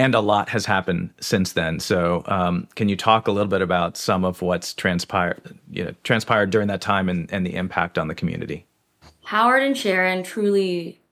and 0.00 0.14
a 0.14 0.20
lot 0.20 0.48
has 0.48 0.64
happened 0.64 1.10
since 1.20 1.52
then. 1.52 1.78
So, 1.78 2.22
um, 2.24 2.66
can 2.74 2.88
you 2.88 2.96
talk 2.96 3.28
a 3.28 3.32
little 3.32 3.50
bit 3.50 3.60
about 3.60 3.98
some 3.98 4.24
of 4.24 4.40
what's 4.40 4.72
transpired, 4.72 5.58
you 5.70 5.84
know, 5.84 5.94
transpired 6.04 6.48
during 6.48 6.68
that 6.68 6.80
time 6.80 7.10
and, 7.10 7.30
and 7.30 7.44
the 7.44 7.54
impact 7.54 7.98
on 7.98 8.08
the 8.08 8.14
community? 8.14 8.66
Howard 9.24 9.62
and 9.62 9.76
Sharon 9.76 10.22
truly 10.22 11.02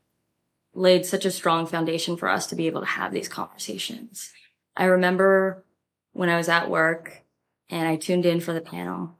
laid 0.72 1.04
such 1.04 1.26
a 1.26 1.30
strong 1.30 1.66
foundation 1.66 2.16
for 2.16 2.30
us 2.30 2.46
to 2.46 2.56
be 2.56 2.66
able 2.66 2.80
to 2.80 2.86
have 2.86 3.12
these 3.12 3.28
conversations. 3.28 4.32
I 4.74 4.84
remember 4.84 5.64
when 6.12 6.30
I 6.30 6.38
was 6.38 6.48
at 6.48 6.70
work 6.70 7.24
and 7.68 7.86
I 7.86 7.96
tuned 7.96 8.24
in 8.24 8.40
for 8.40 8.54
the 8.54 8.62
panel 8.62 9.18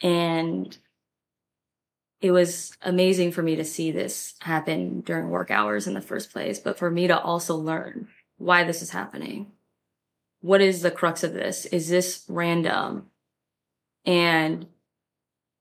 and 0.00 0.74
it 2.22 2.30
was 2.30 2.76
amazing 2.80 3.32
for 3.32 3.42
me 3.42 3.56
to 3.56 3.64
see 3.64 3.90
this 3.90 4.34
happen 4.40 5.00
during 5.02 5.28
work 5.28 5.50
hours 5.50 5.86
in 5.86 5.94
the 5.94 6.00
first 6.00 6.32
place, 6.32 6.58
but 6.58 6.78
for 6.78 6.90
me 6.90 7.08
to 7.08 7.20
also 7.20 7.56
learn 7.56 8.08
why 8.40 8.64
this 8.64 8.80
is 8.80 8.90
happening. 8.90 9.52
What 10.40 10.62
is 10.62 10.80
the 10.80 10.90
crux 10.90 11.22
of 11.22 11.34
this? 11.34 11.66
Is 11.66 11.90
this 11.90 12.24
random? 12.26 13.10
And 14.06 14.66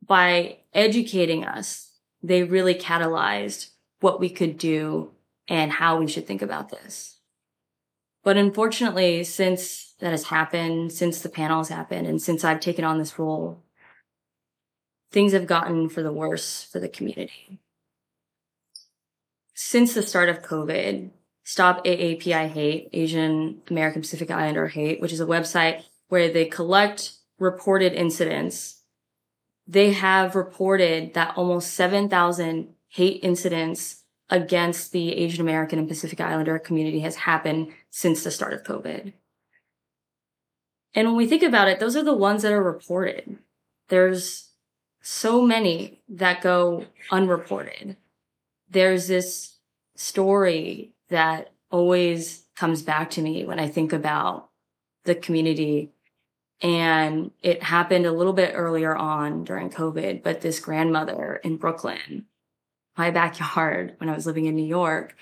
by 0.05 0.59
educating 0.73 1.43
us, 1.43 1.91
they 2.23 2.43
really 2.43 2.73
catalyzed 2.73 3.71
what 3.99 4.21
we 4.21 4.29
could 4.29 4.57
do 4.57 5.11
and 5.49 5.73
how 5.73 5.99
we 5.99 6.07
should 6.07 6.25
think 6.25 6.41
about 6.41 6.69
this. 6.69 7.17
But 8.23 8.37
unfortunately, 8.37 9.25
since 9.25 9.95
that 9.99 10.11
has 10.11 10.25
happened, 10.25 10.93
since 10.93 11.21
the 11.21 11.29
panel 11.29 11.57
has 11.57 11.69
happened, 11.69 12.07
and 12.07 12.21
since 12.21 12.45
I've 12.45 12.61
taken 12.61 12.85
on 12.85 12.97
this 12.97 13.19
role, 13.19 13.61
things 15.11 15.33
have 15.33 15.47
gotten 15.47 15.89
for 15.89 16.01
the 16.01 16.13
worse 16.13 16.63
for 16.63 16.79
the 16.79 16.89
community. 16.89 17.59
Since 19.53 19.93
the 19.93 20.01
start 20.01 20.29
of 20.29 20.41
COVID, 20.41 21.11
Stop 21.49 21.83
AAPI 21.83 22.47
Hate, 22.49 22.89
Asian 22.93 23.63
American 23.71 24.03
Pacific 24.03 24.29
Islander 24.29 24.67
Hate, 24.67 25.01
which 25.01 25.11
is 25.11 25.19
a 25.19 25.25
website 25.25 25.81
where 26.07 26.31
they 26.31 26.45
collect 26.45 27.13
reported 27.39 27.91
incidents. 27.93 28.83
They 29.67 29.93
have 29.93 30.35
reported 30.35 31.15
that 31.15 31.35
almost 31.35 31.73
7,000 31.73 32.75
hate 32.89 33.23
incidents 33.23 34.03
against 34.29 34.91
the 34.91 35.11
Asian 35.13 35.41
American 35.41 35.79
and 35.79 35.87
Pacific 35.87 36.21
Islander 36.21 36.59
community 36.59 36.99
has 36.99 37.15
happened 37.15 37.73
since 37.89 38.23
the 38.23 38.29
start 38.29 38.53
of 38.53 38.61
COVID. 38.61 39.13
And 40.93 41.07
when 41.07 41.17
we 41.17 41.25
think 41.25 41.41
about 41.41 41.67
it, 41.67 41.79
those 41.79 41.95
are 41.95 42.03
the 42.03 42.13
ones 42.13 42.43
that 42.43 42.53
are 42.53 42.61
reported. 42.61 43.39
There's 43.87 44.49
so 45.01 45.41
many 45.41 46.03
that 46.09 46.43
go 46.43 46.85
unreported. 47.09 47.97
There's 48.69 49.07
this 49.07 49.55
story 49.95 50.93
that 51.09 51.51
always 51.71 52.45
comes 52.55 52.81
back 52.81 53.11
to 53.11 53.21
me 53.21 53.45
when 53.45 53.59
I 53.59 53.67
think 53.67 53.93
about 53.93 54.49
the 55.05 55.15
community. 55.15 55.91
And 56.61 57.31
it 57.41 57.63
happened 57.63 58.05
a 58.05 58.11
little 58.11 58.33
bit 58.33 58.51
earlier 58.53 58.95
on 58.95 59.43
during 59.43 59.69
COVID, 59.69 60.23
but 60.23 60.41
this 60.41 60.59
grandmother 60.59 61.39
in 61.43 61.57
Brooklyn, 61.57 62.25
my 62.97 63.11
backyard 63.11 63.95
when 63.97 64.09
I 64.09 64.15
was 64.15 64.25
living 64.25 64.45
in 64.45 64.55
New 64.55 64.65
York, 64.65 65.15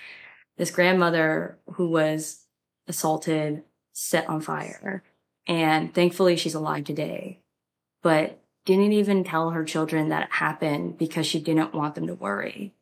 this 0.56 0.70
grandmother 0.72 1.58
who 1.74 1.88
was 1.88 2.44
assaulted, 2.88 3.62
set 3.92 4.28
on 4.28 4.40
fire. 4.40 5.02
And 5.46 5.94
thankfully 5.94 6.36
she's 6.36 6.54
alive 6.54 6.84
today, 6.84 7.40
but 8.02 8.40
didn't 8.64 8.92
even 8.92 9.24
tell 9.24 9.50
her 9.50 9.64
children 9.64 10.08
that 10.08 10.24
it 10.24 10.32
happened 10.32 10.98
because 10.98 11.26
she 11.26 11.40
didn't 11.40 11.72
want 11.72 11.94
them 11.94 12.06
to 12.06 12.14
worry. 12.14 12.74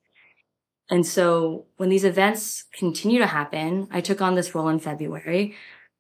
And 0.89 1.07
so 1.07 1.67
when 1.77 1.89
these 1.89 2.05
events 2.05 2.65
continue 2.73 3.19
to 3.19 3.27
happen, 3.27 3.89
I 3.91 4.01
took 4.01 4.21
on 4.21 4.35
this 4.35 4.55
role 4.55 4.69
in 4.69 4.79
February. 4.79 5.55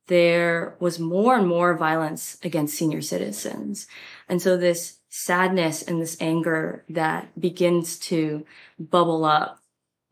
There 0.06 0.76
was 0.78 1.00
more 1.00 1.36
and 1.36 1.48
more 1.48 1.76
violence 1.76 2.38
against 2.42 2.76
senior 2.76 3.02
citizens. 3.02 3.88
And 4.28 4.40
so 4.40 4.56
this 4.56 4.98
sadness 5.08 5.82
and 5.82 6.00
this 6.00 6.16
anger 6.20 6.84
that 6.88 7.40
begins 7.40 7.98
to 7.98 8.46
bubble 8.78 9.24
up 9.24 9.60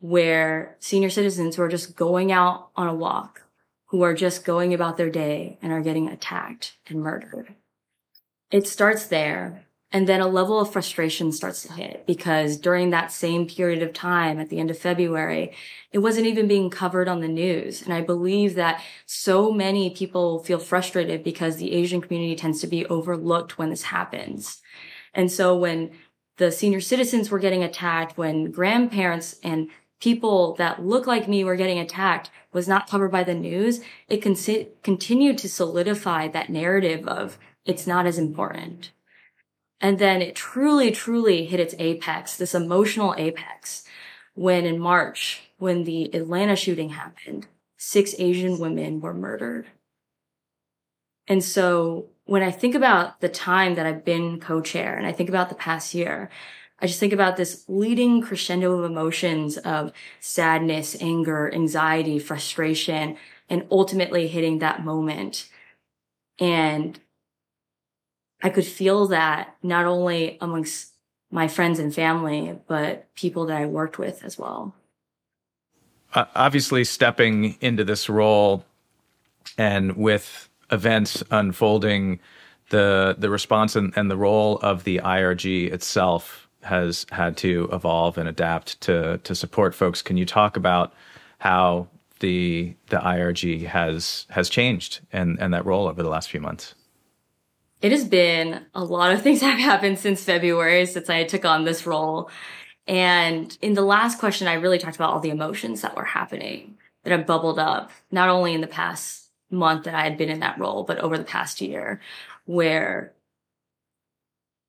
where 0.00 0.76
senior 0.80 1.10
citizens 1.10 1.56
who 1.56 1.62
are 1.62 1.68
just 1.68 1.94
going 1.94 2.32
out 2.32 2.70
on 2.76 2.88
a 2.88 2.94
walk, 2.94 3.42
who 3.86 4.02
are 4.02 4.14
just 4.14 4.44
going 4.44 4.74
about 4.74 4.96
their 4.96 5.10
day 5.10 5.58
and 5.62 5.72
are 5.72 5.80
getting 5.80 6.08
attacked 6.08 6.76
and 6.88 7.00
murdered. 7.00 7.54
It 8.50 8.66
starts 8.66 9.06
there 9.06 9.66
and 9.92 10.08
then 10.08 10.20
a 10.20 10.26
level 10.26 10.58
of 10.58 10.72
frustration 10.72 11.30
starts 11.30 11.62
to 11.62 11.72
hit 11.72 12.04
because 12.04 12.56
during 12.56 12.90
that 12.90 13.12
same 13.12 13.46
period 13.46 13.80
of 13.80 13.92
time 13.92 14.40
at 14.40 14.48
the 14.48 14.58
end 14.58 14.70
of 14.70 14.78
February, 14.78 15.54
it 15.92 15.98
wasn't 15.98 16.26
even 16.26 16.48
being 16.48 16.68
covered 16.68 17.06
on 17.06 17.20
the 17.20 17.28
news. 17.28 17.80
And 17.80 17.92
I 17.94 18.00
believe 18.00 18.56
that 18.56 18.82
so 19.06 19.52
many 19.52 19.90
people 19.90 20.42
feel 20.42 20.58
frustrated 20.58 21.22
because 21.22 21.56
the 21.56 21.72
Asian 21.72 22.00
community 22.00 22.34
tends 22.34 22.60
to 22.60 22.66
be 22.66 22.84
overlooked 22.86 23.56
when 23.56 23.70
this 23.70 23.84
happens. 23.84 24.60
And 25.14 25.30
so 25.30 25.56
when 25.56 25.92
the 26.38 26.50
senior 26.50 26.80
citizens 26.80 27.30
were 27.30 27.38
getting 27.38 27.62
attacked, 27.62 28.18
when 28.18 28.50
grandparents 28.50 29.36
and 29.44 29.70
people 30.00 30.54
that 30.56 30.84
look 30.84 31.06
like 31.06 31.28
me 31.28 31.44
were 31.44 31.56
getting 31.56 31.78
attacked 31.78 32.30
was 32.52 32.66
not 32.66 32.88
covered 32.88 33.12
by 33.12 33.22
the 33.22 33.34
news, 33.34 33.80
it 34.08 34.22
con- 34.22 34.66
continued 34.82 35.38
to 35.38 35.48
solidify 35.48 36.26
that 36.28 36.50
narrative 36.50 37.06
of 37.06 37.38
it's 37.64 37.86
not 37.86 38.06
as 38.06 38.18
important. 38.18 38.90
And 39.80 39.98
then 39.98 40.22
it 40.22 40.34
truly, 40.34 40.90
truly 40.90 41.44
hit 41.44 41.60
its 41.60 41.74
apex, 41.78 42.36
this 42.36 42.54
emotional 42.54 43.14
apex, 43.18 43.84
when 44.34 44.64
in 44.64 44.78
March, 44.78 45.42
when 45.58 45.84
the 45.84 46.14
Atlanta 46.14 46.56
shooting 46.56 46.90
happened, 46.90 47.46
six 47.76 48.14
Asian 48.18 48.58
women 48.58 49.00
were 49.00 49.14
murdered. 49.14 49.66
And 51.26 51.42
so 51.42 52.06
when 52.24 52.42
I 52.42 52.50
think 52.50 52.74
about 52.74 53.20
the 53.20 53.28
time 53.28 53.74
that 53.74 53.86
I've 53.86 54.04
been 54.04 54.40
co-chair 54.40 54.96
and 54.96 55.06
I 55.06 55.12
think 55.12 55.28
about 55.28 55.48
the 55.48 55.54
past 55.54 55.94
year, 55.94 56.30
I 56.80 56.86
just 56.86 57.00
think 57.00 57.12
about 57.12 57.36
this 57.36 57.64
leading 57.68 58.20
crescendo 58.20 58.78
of 58.78 58.84
emotions 58.90 59.56
of 59.58 59.92
sadness, 60.20 60.96
anger, 61.00 61.52
anxiety, 61.52 62.18
frustration, 62.18 63.16
and 63.48 63.66
ultimately 63.70 64.28
hitting 64.28 64.58
that 64.58 64.84
moment. 64.84 65.48
And 66.38 66.98
I 68.44 68.50
could 68.50 68.66
feel 68.66 69.06
that 69.08 69.56
not 69.62 69.86
only 69.86 70.36
amongst 70.42 70.92
my 71.30 71.48
friends 71.48 71.78
and 71.78 71.92
family, 71.92 72.56
but 72.68 73.12
people 73.14 73.46
that 73.46 73.56
I 73.56 73.64
worked 73.64 73.98
with 73.98 74.22
as 74.22 74.38
well. 74.38 74.74
Uh, 76.12 76.26
obviously, 76.34 76.84
stepping 76.84 77.56
into 77.62 77.84
this 77.84 78.08
role 78.08 78.64
and 79.56 79.96
with 79.96 80.50
events 80.70 81.24
unfolding, 81.30 82.20
the 82.68 83.16
the 83.18 83.30
response 83.30 83.76
and, 83.76 83.92
and 83.96 84.10
the 84.10 84.16
role 84.16 84.58
of 84.58 84.84
the 84.84 84.98
IRG 84.98 85.72
itself 85.72 86.46
has 86.62 87.06
had 87.10 87.36
to 87.38 87.68
evolve 87.72 88.18
and 88.18 88.28
adapt 88.28 88.78
to 88.82 89.18
to 89.24 89.34
support 89.34 89.74
folks. 89.74 90.02
Can 90.02 90.18
you 90.18 90.26
talk 90.26 90.56
about 90.56 90.92
how 91.38 91.88
the 92.20 92.76
the 92.90 92.98
IRG 92.98 93.66
has 93.66 94.26
has 94.28 94.50
changed 94.50 95.00
and 95.12 95.38
and 95.40 95.54
that 95.54 95.64
role 95.64 95.88
over 95.88 96.02
the 96.02 96.10
last 96.10 96.30
few 96.30 96.40
months? 96.40 96.74
It 97.84 97.92
has 97.92 98.06
been 98.06 98.64
a 98.74 98.82
lot 98.82 99.12
of 99.12 99.20
things 99.22 99.42
have 99.42 99.58
happened 99.58 99.98
since 99.98 100.24
February, 100.24 100.86
since 100.86 101.10
I 101.10 101.24
took 101.24 101.44
on 101.44 101.64
this 101.64 101.86
role. 101.86 102.30
And 102.86 103.56
in 103.60 103.74
the 103.74 103.82
last 103.82 104.18
question, 104.18 104.48
I 104.48 104.54
really 104.54 104.78
talked 104.78 104.96
about 104.96 105.12
all 105.12 105.20
the 105.20 105.28
emotions 105.28 105.82
that 105.82 105.94
were 105.94 106.04
happening 106.04 106.78
that 107.02 107.10
have 107.10 107.26
bubbled 107.26 107.58
up, 107.58 107.90
not 108.10 108.30
only 108.30 108.54
in 108.54 108.62
the 108.62 108.66
past 108.66 109.28
month 109.50 109.84
that 109.84 109.94
I 109.94 110.02
had 110.04 110.16
been 110.16 110.30
in 110.30 110.40
that 110.40 110.58
role, 110.58 110.84
but 110.84 110.98
over 110.98 111.18
the 111.18 111.24
past 111.24 111.60
year, 111.60 112.00
where 112.46 113.12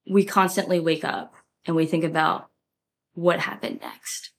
we 0.05 0.25
constantly 0.25 0.81
wake 0.81 1.05
up 1.05 1.35
and 1.65 1.73
we 1.73 1.85
think 1.85 2.03
about 2.03 2.49
what 3.13 3.39
happened 3.39 3.79
next. 3.81 4.31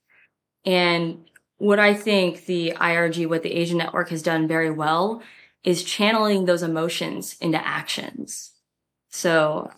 And 0.66 1.24
what 1.56 1.78
I 1.78 1.94
think 1.94 2.44
the 2.44 2.74
IRG, 2.76 3.26
what 3.26 3.42
the 3.42 3.54
Asian 3.54 3.78
Network 3.78 4.10
has 4.10 4.22
done 4.22 4.46
very 4.46 4.70
well 4.70 5.22
is 5.64 5.82
channeling 5.82 6.44
those 6.44 6.62
emotions 6.62 7.38
into 7.40 7.66
actions. 7.66 8.52
So 9.16 9.70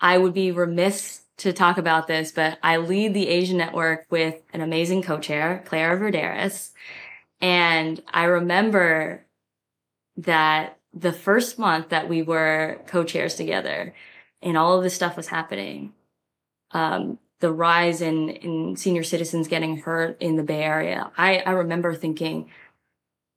I 0.00 0.16
would 0.16 0.32
be 0.32 0.50
remiss 0.50 1.20
to 1.36 1.52
talk 1.52 1.76
about 1.76 2.06
this, 2.06 2.32
but 2.32 2.58
I 2.62 2.78
lead 2.78 3.12
the 3.12 3.28
Asian 3.28 3.58
network 3.58 4.06
with 4.08 4.40
an 4.54 4.62
amazing 4.62 5.02
co-chair, 5.02 5.62
Clara 5.66 5.98
Verderes. 5.98 6.70
And 7.42 8.02
I 8.08 8.24
remember 8.24 9.26
that 10.16 10.78
the 10.94 11.12
first 11.12 11.58
month 11.58 11.90
that 11.90 12.08
we 12.08 12.22
were 12.22 12.80
co-chairs 12.86 13.34
together 13.34 13.94
and 14.40 14.56
all 14.56 14.78
of 14.78 14.82
this 14.82 14.94
stuff 14.94 15.18
was 15.18 15.28
happening, 15.28 15.92
um, 16.70 17.18
the 17.40 17.52
rise 17.52 18.00
in, 18.00 18.30
in 18.30 18.76
senior 18.76 19.02
citizens 19.02 19.48
getting 19.48 19.78
hurt 19.78 20.16
in 20.18 20.36
the 20.36 20.42
Bay 20.42 20.62
Area, 20.62 21.10
I, 21.18 21.40
I 21.40 21.50
remember 21.50 21.94
thinking, 21.94 22.48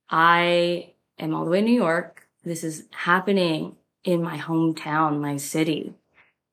I 0.09 0.93
am 1.19 1.33
all 1.33 1.43
the 1.43 1.51
way 1.51 1.59
in 1.59 1.65
New 1.65 1.73
York. 1.73 2.25
This 2.45 2.63
is 2.63 2.85
happening 2.91 3.75
in 4.05 4.21
my 4.21 4.37
hometown, 4.37 5.19
my 5.19 5.35
city. 5.35 5.93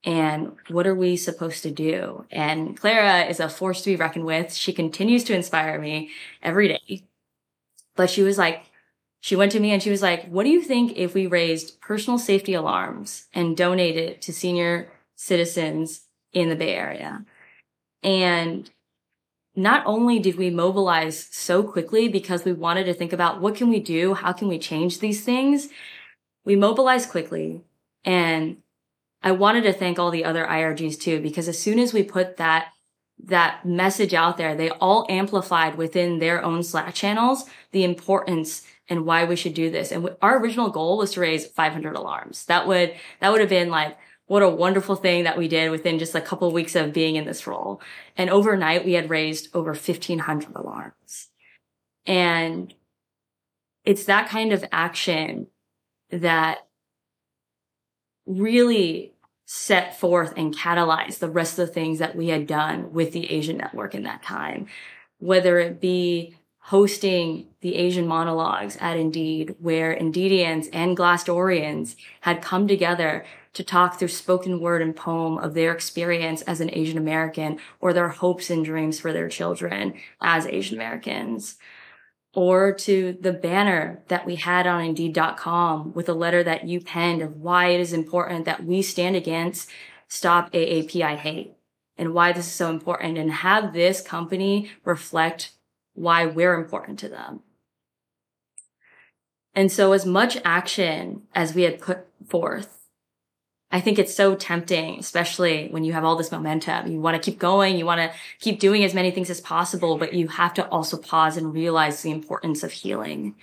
And 0.05 0.57
what 0.69 0.87
are 0.87 0.95
we 0.95 1.17
supposed 1.17 1.63
to 1.63 1.71
do? 1.71 2.25
And 2.31 2.77
Clara 2.77 3.27
is 3.27 3.39
a 3.39 3.49
force 3.49 3.83
to 3.83 3.91
be 3.91 3.97
reckoned 3.97 4.25
with. 4.25 4.53
She 4.53 4.73
continues 4.73 5.23
to 5.25 5.35
inspire 5.35 5.81
me 5.81 6.11
every 6.43 6.69
day. 6.69 7.05
But 7.95 8.11
she 8.11 8.23
was 8.23 8.37
like, 8.37 8.65
she 9.21 9.37
went 9.37 9.53
to 9.53 9.61
me 9.61 9.71
and 9.71 9.81
she 9.81 9.91
was 9.91 10.03
like, 10.03 10.27
what 10.27 10.43
do 10.43 10.49
you 10.49 10.63
think 10.63 10.97
if 10.97 11.15
we 11.15 11.29
raised 11.29 11.81
personal 11.81 12.19
safety 12.19 12.55
alarms 12.55 13.27
and 13.33 13.57
donated 13.57 14.21
to 14.23 14.33
senior 14.33 14.91
citizens 15.15 16.07
in 16.33 16.49
the 16.49 16.57
Bay 16.57 16.75
Area? 16.75 17.25
And 18.03 18.69
not 19.55 19.87
only 19.87 20.19
did 20.19 20.37
we 20.37 20.51
mobilize 20.51 21.29
so 21.31 21.63
quickly 21.63 22.09
because 22.09 22.45
we 22.45 22.53
wanted 22.53 22.85
to 22.85 22.95
think 22.95 23.13
about 23.13 23.41
what 23.41 23.55
can 23.55 23.69
we 23.69 23.79
do? 23.79 24.15
How 24.15 24.33
can 24.33 24.49
we 24.49 24.59
change 24.59 24.99
these 24.99 25.25
things? 25.25 25.69
We 26.45 26.57
mobilized 26.57 27.11
quickly 27.11 27.63
and 28.05 28.59
I 29.23 29.33
wanted 29.33 29.63
to 29.63 29.73
thank 29.73 29.99
all 29.99 30.11
the 30.11 30.25
other 30.25 30.45
IRGs 30.45 31.01
too, 31.01 31.21
because 31.21 31.49
as 31.49 31.59
soon 31.59 31.79
as 31.79 31.93
we 31.93 32.03
put 32.03 32.39
that, 32.39 32.73
that 33.25 33.65
message 33.65 34.15
out 34.15 34.37
there, 34.37 34.57
they 34.57 34.71
all 34.71 35.07
amplified 35.09 35.77
within 35.77 36.19
their 36.19 36.45
own 36.45 36.65
Slack 36.65 36.95
channels 36.95 37.45
the 37.71 37.85
importance 37.85 38.67
and 38.89 39.07
why 39.07 39.25
we 39.25 39.37
should 39.37 39.55
do 39.55 39.71
this. 39.71 39.93
And 39.93 40.17
our 40.21 40.39
original 40.41 40.71
goal 40.71 40.99
was 40.99 41.13
to 41.13 41.21
raise 41.21 41.47
500 41.47 41.95
alarms. 41.95 42.45
That 42.47 42.67
would, 42.67 42.95
that 43.21 43.31
would 43.31 43.41
have 43.41 43.49
been 43.49 43.71
like, 43.71 43.97
what 44.27 44.43
a 44.43 44.49
wonderful 44.49 44.97
thing 44.97 45.25
that 45.25 45.39
we 45.39 45.47
did 45.47 45.71
within 45.71 45.99
just 45.99 46.15
a 46.15 46.21
couple 46.21 46.49
of 46.49 46.55
weeks 46.55 46.75
of 46.75 46.93
being 46.93 47.17
in 47.17 47.25
this 47.25 47.47
role. 47.47 47.81
And 48.17 48.31
overnight 48.31 48.85
we 48.85 48.95
had 48.95 49.11
raised 49.11 49.55
over 49.55 49.71
1500 49.71 50.57
alarms. 50.57 51.29
And 52.07 52.75
it's 53.85 54.05
that 54.05 54.29
kind 54.29 54.53
of 54.53 54.65
action 54.73 55.49
that 56.13 56.67
really 58.27 59.13
set 59.45 59.99
forth 59.99 60.33
and 60.37 60.57
catalyzed 60.57 61.19
the 61.19 61.29
rest 61.29 61.59
of 61.59 61.67
the 61.67 61.73
things 61.73 61.99
that 61.99 62.17
we 62.17 62.29
had 62.29 62.47
done 62.47 62.93
with 62.93 63.13
the 63.13 63.31
Asian 63.31 63.57
network 63.57 63.95
in 63.95 64.05
that 64.05 64.23
time, 64.23 64.67
whether 65.19 65.59
it 65.59 65.81
be 65.81 66.35
hosting 66.67 67.49
the 67.61 67.75
Asian 67.75 68.07
monologues 68.07 68.77
at 68.81 68.97
Indeed, 68.97 69.57
where 69.59 69.95
Indeedians 69.95 70.69
and 70.73 70.97
Glassdoorians 70.97 71.97
had 72.21 72.41
come 72.41 72.69
together 72.69 73.25
to 73.55 73.65
talk 73.65 73.99
through 73.99 74.09
spoken 74.09 74.61
word 74.61 74.81
and 74.81 74.95
poem 74.95 75.39
of 75.39 75.55
their 75.55 75.73
experience 75.73 76.41
as 76.43 76.61
an 76.61 76.71
Asian 76.73 76.97
American 76.97 77.59
or 77.81 77.93
their 77.93 78.09
hopes 78.09 78.49
and 78.49 78.65
dreams 78.65 79.01
for 79.01 79.13
their 79.13 79.29
children 79.29 79.95
as 80.21 80.47
Asian 80.47 80.77
Americans. 80.77 81.59
Or 82.35 82.73
to 82.73 83.17
the 83.21 83.33
banner 83.33 84.03
that 84.09 84.25
we 84.25 84.37
had 84.37 84.67
on 84.67 84.83
Indeed.com 84.83 85.93
with 85.93 86.09
a 86.09 86.15
letter 86.15 86.43
that 86.43 86.67
you 86.67 86.81
penned 86.81 87.21
of 87.21 87.37
why 87.37 87.69
it 87.69 87.81
is 87.81 87.93
important 87.93 88.47
that 88.47 88.65
we 88.65 88.81
stand 88.81 89.17
against 89.17 89.69
Stop 90.09 90.51
AAPI 90.53 91.17
Hate 91.17 91.55
and 91.99 92.15
why 92.15 92.33
this 92.33 92.47
is 92.47 92.53
so 92.53 92.71
important 92.71 93.19
and 93.19 93.31
have 93.31 93.73
this 93.73 94.01
company 94.01 94.71
reflect 94.85 95.53
why 95.95 96.25
we're 96.27 96.55
important 96.55 96.99
to 97.01 97.09
them. 97.09 97.41
And 99.55 99.71
so 99.71 99.93
as 99.93 100.07
much 100.07 100.39
action 100.45 101.23
as 101.35 101.55
we 101.55 101.63
had 101.63 101.81
put 101.81 102.07
forth, 102.27 102.82
I 103.73 103.81
think 103.81 103.99
it's 103.99 104.15
so 104.15 104.35
tempting, 104.35 104.99
especially 104.99 105.69
when 105.71 105.83
you 105.83 105.95
have 105.95 106.05
all 106.05 106.15
this 106.15 106.31
momentum. 106.31 106.93
You 106.93 107.01
want 107.01 107.21
to 107.21 107.31
keep 107.31 107.41
going. 107.41 107.79
You 107.79 107.87
want 107.87 108.01
to 108.03 108.17
keep 108.39 108.61
doing 108.61 108.85
as 108.85 108.93
many 108.93 109.11
things 109.11 109.31
as 109.31 109.41
possible, 109.41 109.97
but 109.97 110.13
you 110.13 110.29
have 110.29 110.53
to 110.55 110.69
also 110.69 110.99
pause 110.99 111.39
and 111.39 111.55
realize 111.55 112.03
the 112.03 112.11
importance 112.11 112.63
of 112.63 112.71
healing. 112.71 113.35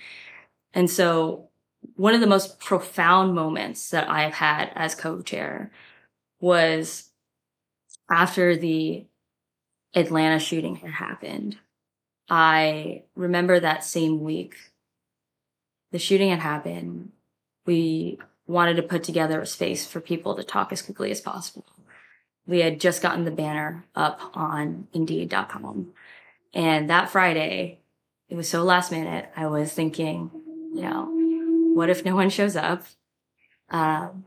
And 0.72 0.88
so 0.88 1.48
one 1.96 2.14
of 2.14 2.20
the 2.20 2.28
most 2.28 2.60
profound 2.60 3.34
moments 3.34 3.90
that 3.90 4.08
I 4.08 4.22
have 4.22 4.34
had 4.34 4.70
as 4.76 4.94
co-chair 4.94 5.72
was 6.40 7.10
after 8.08 8.56
the 8.56 9.06
Atlanta 9.94 10.38
shooting 10.38 10.76
had 10.76 10.92
happened. 10.92 11.58
I 12.28 13.02
remember 13.16 13.58
that 13.58 13.84
same 13.84 14.20
week, 14.20 14.54
the 15.90 15.98
shooting 15.98 16.30
had 16.30 16.38
happened. 16.38 17.10
We 17.66 18.20
wanted 18.50 18.76
to 18.76 18.82
put 18.82 19.02
together 19.02 19.40
a 19.40 19.46
space 19.46 19.86
for 19.86 20.00
people 20.00 20.34
to 20.34 20.42
talk 20.42 20.72
as 20.72 20.82
quickly 20.82 21.10
as 21.10 21.20
possible. 21.20 21.64
We 22.46 22.60
had 22.60 22.80
just 22.80 23.02
gotten 23.02 23.24
the 23.24 23.30
banner 23.30 23.84
up 23.94 24.20
on 24.34 24.88
indeed.com. 24.92 25.92
And 26.52 26.90
that 26.90 27.10
Friday, 27.10 27.78
it 28.28 28.34
was 28.34 28.48
so 28.48 28.64
last 28.64 28.90
minute. 28.90 29.30
I 29.36 29.46
was 29.46 29.72
thinking, 29.72 30.30
you 30.74 30.82
know, 30.82 31.08
what 31.74 31.90
if 31.90 32.04
no 32.04 32.16
one 32.16 32.30
shows 32.30 32.56
up? 32.56 32.84
Um, 33.70 34.24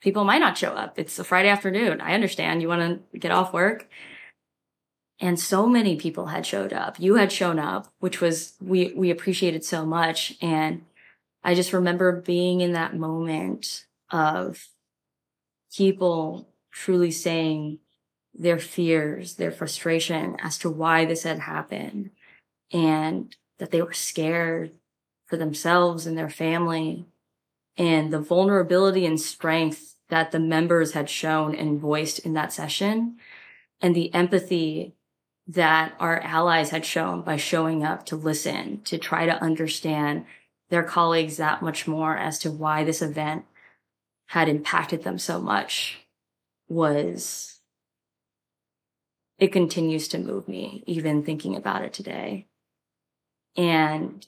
people 0.00 0.24
might 0.24 0.38
not 0.38 0.56
show 0.56 0.70
up. 0.70 0.98
It's 0.98 1.18
a 1.18 1.24
Friday 1.24 1.48
afternoon. 1.48 2.00
I 2.00 2.14
understand 2.14 2.62
you 2.62 2.68
want 2.68 3.02
to 3.12 3.18
get 3.18 3.30
off 3.30 3.52
work. 3.52 3.88
And 5.20 5.38
so 5.38 5.66
many 5.66 5.96
people 5.96 6.26
had 6.26 6.46
showed 6.46 6.72
up. 6.72 7.00
You 7.00 7.16
had 7.16 7.32
shown 7.32 7.58
up, 7.58 7.92
which 7.98 8.20
was, 8.20 8.54
we, 8.60 8.92
we 8.94 9.10
appreciated 9.10 9.64
so 9.64 9.84
much. 9.84 10.36
And 10.40 10.84
I 11.48 11.54
just 11.54 11.72
remember 11.72 12.12
being 12.12 12.60
in 12.60 12.74
that 12.74 12.94
moment 12.94 13.86
of 14.10 14.68
people 15.74 16.50
truly 16.70 17.10
saying 17.10 17.78
their 18.34 18.58
fears, 18.58 19.36
their 19.36 19.50
frustration 19.50 20.36
as 20.42 20.58
to 20.58 20.68
why 20.68 21.06
this 21.06 21.22
had 21.22 21.38
happened 21.38 22.10
and 22.70 23.34
that 23.58 23.70
they 23.70 23.80
were 23.80 23.94
scared 23.94 24.72
for 25.24 25.38
themselves 25.38 26.06
and 26.06 26.18
their 26.18 26.28
family 26.28 27.06
and 27.78 28.12
the 28.12 28.20
vulnerability 28.20 29.06
and 29.06 29.18
strength 29.18 29.94
that 30.10 30.32
the 30.32 30.38
members 30.38 30.92
had 30.92 31.08
shown 31.08 31.54
and 31.54 31.80
voiced 31.80 32.18
in 32.18 32.34
that 32.34 32.52
session 32.52 33.16
and 33.80 33.96
the 33.96 34.12
empathy 34.12 34.94
that 35.46 35.94
our 35.98 36.20
allies 36.20 36.68
had 36.68 36.84
shown 36.84 37.22
by 37.22 37.38
showing 37.38 37.84
up 37.84 38.04
to 38.04 38.16
listen, 38.16 38.82
to 38.82 38.98
try 38.98 39.24
to 39.24 39.42
understand 39.42 40.26
their 40.70 40.82
colleagues 40.82 41.36
that 41.36 41.62
much 41.62 41.86
more 41.86 42.16
as 42.16 42.38
to 42.40 42.50
why 42.50 42.84
this 42.84 43.02
event 43.02 43.44
had 44.26 44.48
impacted 44.48 45.04
them 45.04 45.18
so 45.18 45.40
much 45.40 46.00
was 46.68 47.60
it 49.38 49.52
continues 49.52 50.08
to 50.08 50.18
move 50.18 50.48
me 50.48 50.82
even 50.86 51.22
thinking 51.22 51.56
about 51.56 51.82
it 51.82 51.92
today. 51.92 52.46
And 53.56 54.26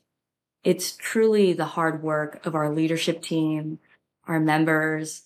it's 0.62 0.92
truly 0.96 1.52
the 1.52 1.64
hard 1.64 2.02
work 2.02 2.44
of 2.46 2.54
our 2.54 2.70
leadership 2.70 3.22
team, 3.22 3.78
our 4.26 4.40
members, 4.40 5.22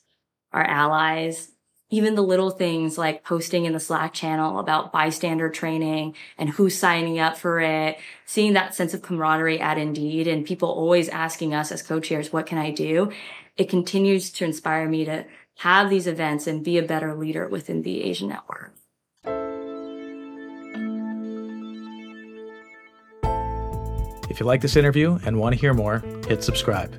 our 0.53 0.65
allies, 0.65 1.51
even 1.95 2.17
the 2.17 2.23
little 2.23 2.51
things 2.51 2.99
like 2.99 3.23
posting 3.23 3.67
in 3.67 3.73
the 3.73 3.79
Slack 3.79 4.13
channel 4.13 4.59
about 4.59 4.93
bystander 4.93 5.49
training 5.49 6.17
and 6.37 6.51
who's 6.51 6.77
signing 6.77 7.21
up 7.21 7.39
for 7.39 7.61
it, 7.61 7.99
seeing 8.27 8.55
that 8.55 8.75
sense 8.75 8.95
of 8.95 9.03
camaraderie 9.03 9.61
at 9.61 9.79
Indeed 9.79 10.27
and 10.27 10.45
people 10.45 10.69
always 10.69 11.09
asking 11.09 11.55
us 11.55 11.71
as 11.71 11.83
co-chairs, 11.83 12.33
what 12.33 12.47
can 12.47 12.59
I 12.59 12.73
do? 12.73 13.13
It 13.57 13.69
continues 13.69 14.31
to 14.33 14.45
inspire 14.45 14.89
me 14.89 15.05
to 15.05 15.25
have 15.59 15.89
these 15.89 16.09
events 16.09 16.49
and 16.49 16.65
be 16.65 16.79
a 16.79 16.83
better 16.83 17.15
leader 17.15 17.47
within 17.47 17.83
the 17.83 18.03
Asian 18.03 18.29
network. 18.29 18.73
If 24.29 24.41
you 24.41 24.47
like 24.47 24.63
this 24.63 24.75
interview 24.75 25.21
and 25.25 25.39
want 25.39 25.55
to 25.55 25.61
hear 25.61 25.73
more, 25.73 26.01
hit 26.27 26.43
subscribe. 26.43 26.93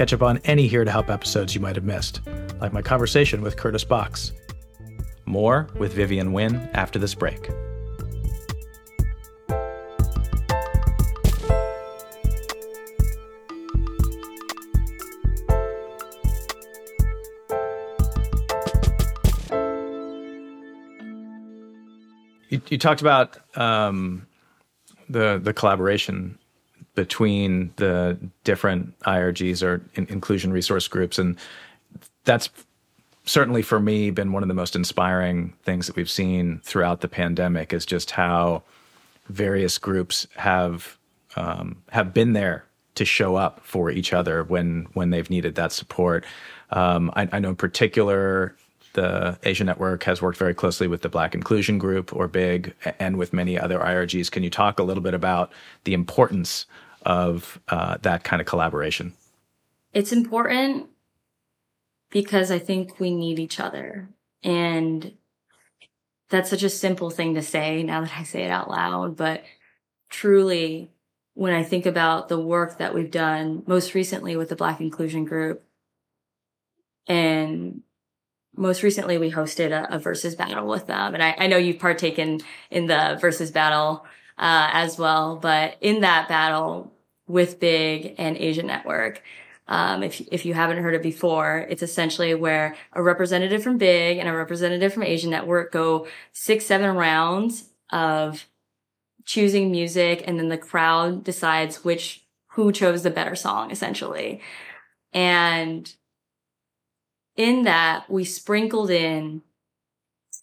Catch 0.00 0.14
up 0.14 0.22
on 0.22 0.38
any 0.44 0.66
Here 0.66 0.82
to 0.82 0.90
Help 0.90 1.10
episodes 1.10 1.54
you 1.54 1.60
might 1.60 1.76
have 1.76 1.84
missed 1.84 2.22
like 2.58 2.72
my 2.72 2.80
conversation 2.80 3.42
with 3.42 3.58
Curtis 3.58 3.84
Box. 3.84 4.32
More 5.26 5.68
with 5.78 5.92
Vivian 5.92 6.32
Nguyen 6.32 6.70
after 6.72 6.98
this 6.98 7.14
break. 7.14 7.50
You, 22.48 22.62
you 22.70 22.78
talked 22.78 23.02
about 23.02 23.36
um, 23.54 24.26
the 25.10 25.38
the 25.38 25.52
collaboration 25.52 26.38
between 26.94 27.72
the 27.76 28.18
different 28.44 28.98
IRGs 29.00 29.62
or 29.62 29.82
in, 29.94 30.06
inclusion 30.06 30.52
resource 30.52 30.88
groups, 30.88 31.18
and 31.18 31.36
that's 32.24 32.50
certainly 33.24 33.62
for 33.62 33.80
me 33.80 34.10
been 34.10 34.32
one 34.32 34.42
of 34.42 34.48
the 34.48 34.54
most 34.54 34.74
inspiring 34.74 35.52
things 35.62 35.86
that 35.86 35.96
we've 35.96 36.10
seen 36.10 36.60
throughout 36.64 37.00
the 37.00 37.08
pandemic 37.08 37.72
is 37.72 37.86
just 37.86 38.10
how 38.10 38.62
various 39.28 39.78
groups 39.78 40.26
have 40.36 40.98
um, 41.36 41.82
have 41.90 42.12
been 42.12 42.32
there 42.32 42.64
to 42.96 43.04
show 43.04 43.36
up 43.36 43.60
for 43.64 43.90
each 43.90 44.12
other 44.12 44.42
when 44.44 44.88
when 44.94 45.10
they've 45.10 45.30
needed 45.30 45.54
that 45.54 45.72
support. 45.72 46.24
Um, 46.70 47.10
I, 47.14 47.28
I, 47.32 47.38
know 47.38 47.50
in 47.50 47.56
particular 47.56 48.56
the 49.00 49.38
Asia 49.44 49.64
Network 49.64 50.02
has 50.04 50.20
worked 50.20 50.36
very 50.36 50.52
closely 50.52 50.86
with 50.86 51.00
the 51.00 51.08
Black 51.08 51.34
Inclusion 51.34 51.78
Group 51.78 52.14
or 52.14 52.28
BIG 52.28 52.74
and 52.98 53.16
with 53.16 53.32
many 53.32 53.58
other 53.58 53.78
IRGs. 53.78 54.30
Can 54.30 54.42
you 54.42 54.50
talk 54.50 54.78
a 54.78 54.82
little 54.82 55.02
bit 55.02 55.14
about 55.14 55.50
the 55.84 55.94
importance 55.94 56.66
of 57.06 57.58
uh, 57.68 57.96
that 58.02 58.24
kind 58.24 58.42
of 58.42 58.46
collaboration? 58.46 59.14
It's 59.94 60.12
important 60.12 60.88
because 62.10 62.50
I 62.50 62.58
think 62.58 63.00
we 63.00 63.10
need 63.10 63.38
each 63.38 63.58
other. 63.58 64.10
And 64.42 65.14
that's 66.28 66.50
such 66.50 66.62
a 66.62 66.68
simple 66.68 67.08
thing 67.08 67.34
to 67.36 67.42
say 67.42 67.82
now 67.82 68.02
that 68.02 68.12
I 68.14 68.24
say 68.24 68.42
it 68.42 68.50
out 68.50 68.68
loud, 68.68 69.16
but 69.16 69.44
truly, 70.10 70.90
when 71.32 71.54
I 71.54 71.62
think 71.62 71.86
about 71.86 72.28
the 72.28 72.38
work 72.38 72.76
that 72.76 72.92
we've 72.92 73.10
done 73.10 73.62
most 73.66 73.94
recently 73.94 74.36
with 74.36 74.50
the 74.50 74.56
Black 74.56 74.78
Inclusion 74.78 75.24
Group 75.24 75.64
and 77.06 77.80
most 78.56 78.82
recently 78.82 79.18
we 79.18 79.30
hosted 79.30 79.70
a, 79.70 79.94
a 79.94 79.98
versus 79.98 80.34
battle 80.34 80.66
with 80.66 80.86
them. 80.86 81.14
And 81.14 81.22
I, 81.22 81.34
I 81.38 81.46
know 81.46 81.56
you've 81.56 81.78
partaken 81.78 82.40
in 82.70 82.86
the 82.86 83.18
versus 83.20 83.50
battle 83.50 84.04
uh, 84.38 84.70
as 84.72 84.98
well, 84.98 85.36
but 85.36 85.76
in 85.80 86.00
that 86.00 86.28
battle 86.28 86.92
with 87.26 87.60
Big 87.60 88.14
and 88.18 88.36
Asian 88.36 88.66
Network, 88.66 89.22
um, 89.68 90.02
if, 90.02 90.20
if 90.32 90.44
you 90.44 90.52
haven't 90.52 90.82
heard 90.82 90.94
it 90.94 91.02
before, 91.02 91.64
it's 91.70 91.82
essentially 91.82 92.34
where 92.34 92.74
a 92.92 93.02
representative 93.02 93.62
from 93.62 93.78
Big 93.78 94.18
and 94.18 94.28
a 94.28 94.34
representative 94.34 94.92
from 94.92 95.04
Asian 95.04 95.30
Network 95.30 95.70
go 95.70 96.08
six, 96.32 96.66
seven 96.66 96.96
rounds 96.96 97.68
of 97.92 98.46
choosing 99.24 99.70
music 99.70 100.24
and 100.26 100.40
then 100.40 100.48
the 100.48 100.58
crowd 100.58 101.22
decides 101.22 101.84
which, 101.84 102.26
who 102.48 102.72
chose 102.72 103.04
the 103.04 103.10
better 103.10 103.36
song 103.36 103.70
essentially. 103.70 104.40
And 105.12 105.92
in 107.36 107.62
that 107.62 108.10
we 108.10 108.24
sprinkled 108.24 108.90
in 108.90 109.42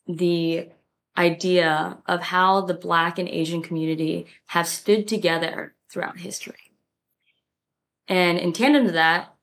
the 0.07 0.69
idea 1.17 1.97
of 2.05 2.21
how 2.21 2.61
the 2.61 2.73
black 2.73 3.17
and 3.17 3.27
Asian 3.27 3.61
community 3.61 4.27
have 4.47 4.67
stood 4.67 5.07
together 5.07 5.73
throughout 5.91 6.19
history. 6.19 6.71
And 8.07 8.37
in 8.37 8.53
tandem 8.53 8.85
to 8.85 8.91
that, 8.93 9.33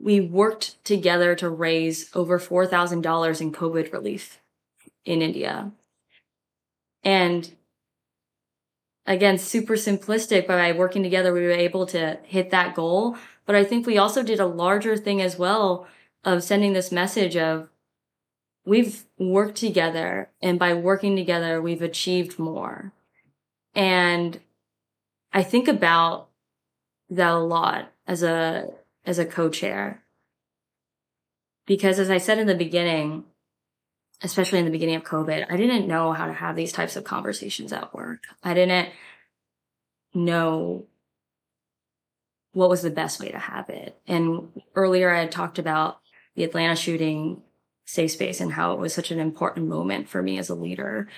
we 0.00 0.20
worked 0.20 0.82
together 0.84 1.34
to 1.36 1.48
raise 1.48 2.10
over 2.14 2.38
$4,000 2.38 3.40
in 3.40 3.52
COVID 3.52 3.92
relief 3.92 4.40
in 5.04 5.22
India. 5.22 5.72
And 7.02 7.54
again, 9.06 9.38
super 9.38 9.74
simplistic, 9.74 10.46
but 10.46 10.56
by 10.56 10.72
working 10.72 11.02
together, 11.02 11.32
we 11.32 11.42
were 11.42 11.50
able 11.50 11.86
to 11.86 12.18
hit 12.24 12.50
that 12.50 12.74
goal. 12.74 13.16
But 13.46 13.56
I 13.56 13.64
think 13.64 13.86
we 13.86 13.98
also 13.98 14.22
did 14.22 14.40
a 14.40 14.46
larger 14.46 14.96
thing 14.96 15.20
as 15.20 15.38
well 15.38 15.86
of 16.24 16.42
sending 16.42 16.72
this 16.72 16.90
message 16.90 17.36
of 17.36 17.68
we've 18.64 19.04
worked 19.18 19.56
together 19.56 20.30
and 20.40 20.58
by 20.58 20.74
working 20.74 21.16
together, 21.16 21.60
we've 21.60 21.82
achieved 21.82 22.38
more. 22.38 22.92
And 23.74 24.40
I 25.32 25.42
think 25.42 25.68
about 25.68 26.28
that 27.10 27.32
a 27.32 27.38
lot 27.38 27.92
as 28.06 28.22
a 28.22 28.70
as 29.04 29.18
a 29.18 29.26
co-chair. 29.26 30.02
Because 31.66 31.98
as 31.98 32.10
I 32.10 32.18
said 32.18 32.38
in 32.38 32.46
the 32.46 32.54
beginning, 32.54 33.24
especially 34.22 34.58
in 34.58 34.64
the 34.64 34.70
beginning 34.70 34.96
of 34.96 35.04
COVID, 35.04 35.46
I 35.50 35.56
didn't 35.56 35.88
know 35.88 36.12
how 36.12 36.26
to 36.26 36.32
have 36.32 36.56
these 36.56 36.72
types 36.72 36.96
of 36.96 37.04
conversations 37.04 37.72
at 37.72 37.94
work. 37.94 38.24
I 38.42 38.54
didn't 38.54 38.90
know 40.14 40.86
what 42.52 42.70
was 42.70 42.82
the 42.82 42.90
best 42.90 43.20
way 43.20 43.30
to 43.30 43.38
have 43.38 43.68
it. 43.68 44.00
And 44.06 44.62
earlier 44.74 45.12
I 45.12 45.20
had 45.20 45.32
talked 45.32 45.58
about 45.58 45.98
the 46.34 46.44
Atlanta 46.44 46.76
shooting 46.76 47.42
safe 47.84 48.12
space 48.12 48.40
and 48.40 48.52
how 48.52 48.72
it 48.72 48.78
was 48.78 48.94
such 48.94 49.10
an 49.10 49.20
important 49.20 49.68
moment 49.68 50.08
for 50.08 50.22
me 50.22 50.38
as 50.38 50.48
a 50.48 50.54
leader. 50.54 51.08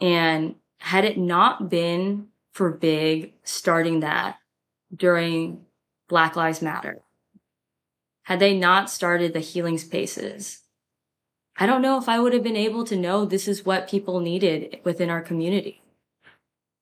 And 0.00 0.56
had 0.78 1.04
it 1.04 1.18
not 1.18 1.68
been 1.68 2.28
for 2.52 2.70
Big 2.70 3.34
starting 3.44 4.00
that 4.00 4.38
during 4.94 5.64
Black 6.08 6.34
Lives 6.34 6.62
Matter, 6.62 7.02
had 8.22 8.40
they 8.40 8.56
not 8.56 8.90
started 8.90 9.32
the 9.32 9.40
healing 9.40 9.78
spaces, 9.78 10.62
I 11.56 11.66
don't 11.66 11.82
know 11.82 11.98
if 11.98 12.08
I 12.08 12.20
would 12.20 12.32
have 12.32 12.42
been 12.42 12.56
able 12.56 12.84
to 12.84 12.96
know 12.96 13.24
this 13.24 13.48
is 13.48 13.66
what 13.66 13.88
people 13.88 14.20
needed 14.20 14.78
within 14.84 15.10
our 15.10 15.20
community. 15.20 15.82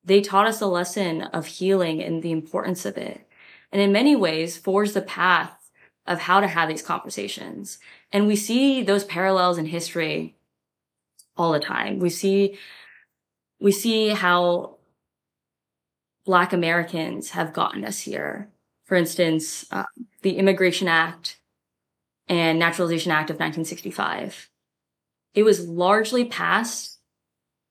They 0.05 0.21
taught 0.21 0.47
us 0.47 0.61
a 0.61 0.67
lesson 0.67 1.23
of 1.23 1.47
healing 1.47 2.03
and 2.03 2.23
the 2.23 2.31
importance 2.31 2.85
of 2.85 2.97
it. 2.97 3.27
And 3.73 3.83
in 3.83 3.91
many 3.91 4.15
ways 4.15 4.57
forged 4.57 4.95
the 4.95 5.03
path 5.03 5.66
of 6.07 6.21
how 6.21 6.41
to 6.41 6.47
have 6.47 6.69
these 6.69 6.83
conversations. 6.83 7.79
And 8.13 8.27
we 8.27 8.37
see 8.37 8.83
those 8.83 9.05
parallels 9.05 9.59
in 9.59 9.67
history 9.67 10.37
all 11.37 11.53
the 11.53 11.61
time. 11.61 11.99
We 11.99 12.11
see, 12.11 12.59
we 13.61 13.73
see 13.73 14.11
how 14.11 14.77
Black 16.25 16.53
Americans 16.53 17.31
have 17.31 17.53
gotten 17.53 17.85
us 17.85 18.01
here. 18.01 18.51
For 18.85 18.97
instance, 18.97 19.67
uh, 19.71 19.85
the 20.23 20.37
Immigration 20.37 20.89
Act 20.89 21.39
and 22.29 22.59
Naturalization 22.59 23.13
Act 23.13 23.31
of 23.31 23.35
1965. 23.37 24.49
It 25.35 25.43
was 25.43 25.69
largely 25.69 26.25
passed 26.25 26.99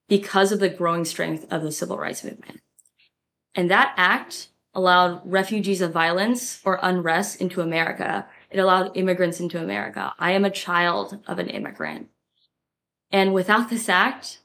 because 0.07 0.51
of 0.51 0.59
the 0.59 0.69
growing 0.69 1.05
strength 1.05 1.45
of 1.51 1.63
the 1.63 1.71
civil 1.71 1.97
rights 1.97 2.23
movement. 2.23 2.61
And 3.55 3.71
that 3.71 3.93
act 3.97 4.49
allowed 4.75 5.21
refugees 5.23 5.81
of 5.81 5.93
violence 5.93 6.61
or 6.65 6.79
unrest 6.81 7.39
into 7.39 7.61
America. 7.61 8.27
It 8.51 8.59
allowed 8.59 8.95
immigrants 8.95 9.39
into 9.39 9.61
America. 9.61 10.13
I 10.19 10.33
am 10.33 10.45
a 10.45 10.51
child 10.51 11.19
of 11.25 11.39
an 11.39 11.47
immigrant. 11.47 12.09
And 13.11 13.33
without 13.33 13.69
this 13.69 13.87
act, 13.87 14.39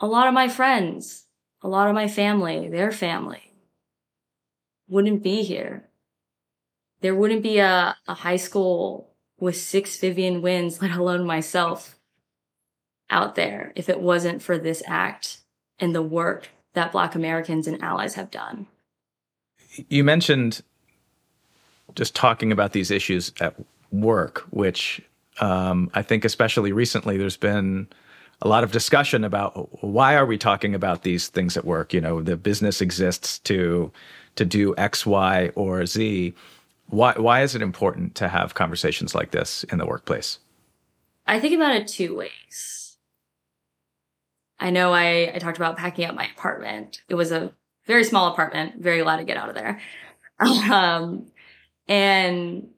a 0.00 0.06
lot 0.06 0.26
of 0.26 0.34
my 0.34 0.48
friends, 0.48 1.26
a 1.62 1.68
lot 1.68 1.88
of 1.88 1.94
my 1.94 2.08
family, 2.08 2.68
their 2.68 2.90
family 2.90 3.52
wouldn't 4.88 5.22
be 5.22 5.44
here. 5.44 5.88
There 7.00 7.14
wouldn't 7.14 7.42
be 7.42 7.58
a, 7.58 7.96
a 8.08 8.14
high 8.14 8.36
school 8.36 9.14
with 9.38 9.56
six 9.56 9.98
Vivian 9.98 10.42
Nguyens, 10.42 10.82
let 10.82 10.90
alone 10.90 11.24
myself 11.24 11.96
out 13.08 13.36
there 13.36 13.72
if 13.76 13.88
it 13.88 14.00
wasn't 14.00 14.42
for 14.42 14.58
this 14.58 14.82
act 14.86 15.38
and 15.78 15.94
the 15.94 16.02
work 16.02 16.48
that 16.74 16.92
Black 16.92 17.14
Americans 17.14 17.66
and 17.66 17.82
allies 17.82 18.14
have 18.14 18.30
done. 18.30 18.66
You 19.88 20.04
mentioned 20.04 20.62
just 21.94 22.14
talking 22.14 22.52
about 22.52 22.72
these 22.72 22.90
issues 22.90 23.32
at 23.40 23.54
work, 23.90 24.40
which 24.50 25.02
um, 25.40 25.90
I 25.94 26.02
think, 26.02 26.24
especially 26.24 26.72
recently, 26.72 27.16
there's 27.16 27.36
been 27.36 27.88
a 28.42 28.48
lot 28.48 28.64
of 28.64 28.72
discussion 28.72 29.24
about 29.24 29.82
why 29.82 30.14
are 30.16 30.26
we 30.26 30.36
talking 30.36 30.74
about 30.74 31.02
these 31.02 31.28
things 31.28 31.56
at 31.56 31.64
work? 31.64 31.94
You 31.94 32.00
know, 32.00 32.22
the 32.22 32.36
business 32.36 32.80
exists 32.80 33.38
to 33.40 33.92
to 34.36 34.44
do 34.44 34.74
X, 34.76 35.06
Y, 35.06 35.50
or 35.54 35.86
Z. 35.86 36.34
Why 36.88 37.14
why 37.16 37.42
is 37.42 37.54
it 37.54 37.62
important 37.62 38.14
to 38.16 38.28
have 38.28 38.54
conversations 38.54 39.14
like 39.14 39.30
this 39.30 39.64
in 39.64 39.78
the 39.78 39.86
workplace? 39.86 40.38
I 41.26 41.38
think 41.38 41.54
about 41.54 41.76
it 41.76 41.86
two 41.86 42.16
ways. 42.16 42.81
I 44.62 44.70
know 44.70 44.92
I, 44.92 45.32
I 45.34 45.38
talked 45.38 45.56
about 45.56 45.76
packing 45.76 46.08
up 46.08 46.14
my 46.14 46.28
apartment. 46.36 47.02
It 47.08 47.16
was 47.16 47.32
a 47.32 47.52
very 47.86 48.04
small 48.04 48.32
apartment, 48.32 48.80
very 48.80 49.02
glad 49.02 49.16
to 49.16 49.24
get 49.24 49.36
out 49.36 49.48
of 49.48 49.54
there. 49.54 49.80
Um, 50.40 51.26
and 51.86 52.70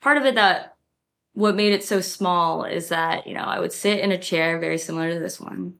part 0.00 0.18
of 0.18 0.24
it 0.24 0.36
that 0.36 0.76
what 1.32 1.56
made 1.56 1.72
it 1.72 1.82
so 1.82 2.00
small 2.00 2.62
is 2.62 2.90
that, 2.90 3.26
you 3.26 3.34
know, 3.34 3.42
I 3.42 3.58
would 3.58 3.72
sit 3.72 3.98
in 3.98 4.12
a 4.12 4.18
chair 4.18 4.56
very 4.60 4.78
similar 4.78 5.12
to 5.12 5.18
this 5.18 5.40
one. 5.40 5.74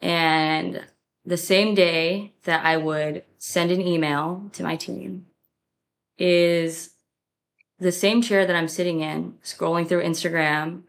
And 0.00 0.82
the 1.26 1.36
same 1.36 1.74
day 1.74 2.32
that 2.44 2.64
I 2.64 2.78
would 2.78 3.24
send 3.38 3.70
an 3.70 3.82
email 3.82 4.48
to 4.54 4.62
my 4.62 4.76
team 4.76 5.26
is 6.16 6.90
the 7.78 7.92
same 7.92 8.22
chair 8.22 8.46
that 8.46 8.56
I'm 8.56 8.68
sitting 8.68 9.00
in, 9.00 9.34
scrolling 9.44 9.86
through 9.86 10.04
Instagram, 10.04 10.84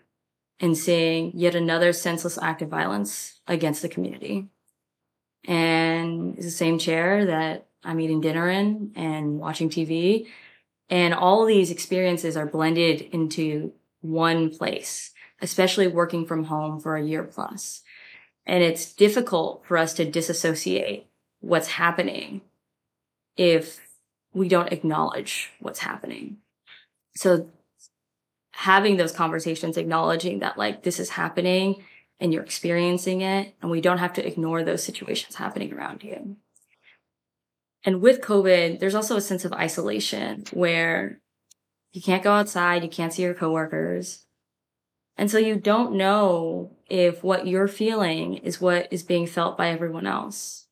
and 0.63 0.77
seeing 0.77 1.33
yet 1.35 1.55
another 1.55 1.91
senseless 1.91 2.37
act 2.41 2.61
of 2.61 2.69
violence 2.69 3.41
against 3.47 3.81
the 3.81 3.89
community. 3.89 4.47
And 5.45 6.35
it's 6.37 6.45
the 6.45 6.51
same 6.51 6.79
chair 6.79 7.25
that 7.25 7.67
I'm 7.83 7.99
eating 7.99 8.21
dinner 8.21 8.49
in 8.49 8.93
and 8.95 9.39
watching 9.39 9.69
TV. 9.69 10.27
And 10.89 11.13
all 11.13 11.45
these 11.45 11.69
experiences 11.69 12.37
are 12.37 12.45
blended 12.45 13.01
into 13.01 13.73
one 13.99 14.55
place, 14.55 15.11
especially 15.41 15.87
working 15.87 16.25
from 16.25 16.45
home 16.45 16.79
for 16.79 16.95
a 16.95 17.03
year 17.03 17.25
plus. 17.25 17.81
And 18.45 18.63
it's 18.63 18.93
difficult 18.93 19.65
for 19.65 19.75
us 19.75 19.93
to 19.95 20.05
disassociate 20.05 21.07
what's 21.41 21.67
happening 21.67 22.39
if 23.35 23.81
we 24.33 24.47
don't 24.47 24.71
acknowledge 24.71 25.51
what's 25.59 25.79
happening. 25.79 26.37
So 27.17 27.49
having 28.53 28.97
those 28.97 29.11
conversations, 29.11 29.77
acknowledging 29.77 30.39
that 30.39 30.57
like 30.57 30.83
this 30.83 30.99
is 30.99 31.09
happening 31.09 31.83
and 32.19 32.31
you're 32.31 32.43
experiencing 32.43 33.21
it, 33.21 33.55
and 33.61 33.69
we 33.69 33.81
don't 33.81 33.97
have 33.97 34.13
to 34.13 34.25
ignore 34.25 34.63
those 34.63 34.83
situations 34.83 35.35
happening 35.35 35.73
around 35.73 36.03
you. 36.03 36.37
And 37.83 38.01
with 38.01 38.21
COVID, 38.21 38.79
there's 38.79 38.95
also 38.95 39.17
a 39.17 39.21
sense 39.21 39.43
of 39.43 39.51
isolation 39.51 40.45
where 40.53 41.19
you 41.91 42.01
can't 42.01 42.23
go 42.23 42.31
outside, 42.31 42.83
you 42.83 42.89
can't 42.89 43.11
see 43.11 43.23
your 43.23 43.33
coworkers. 43.33 44.25
And 45.17 45.29
so 45.29 45.37
you 45.37 45.55
don't 45.55 45.95
know 45.95 46.77
if 46.87 47.23
what 47.23 47.45
you're 47.45 47.67
feeling 47.67 48.35
is 48.37 48.61
what 48.61 48.87
is 48.91 49.03
being 49.03 49.27
felt 49.27 49.57
by 49.57 49.69
everyone 49.69 50.07
else. 50.07 50.67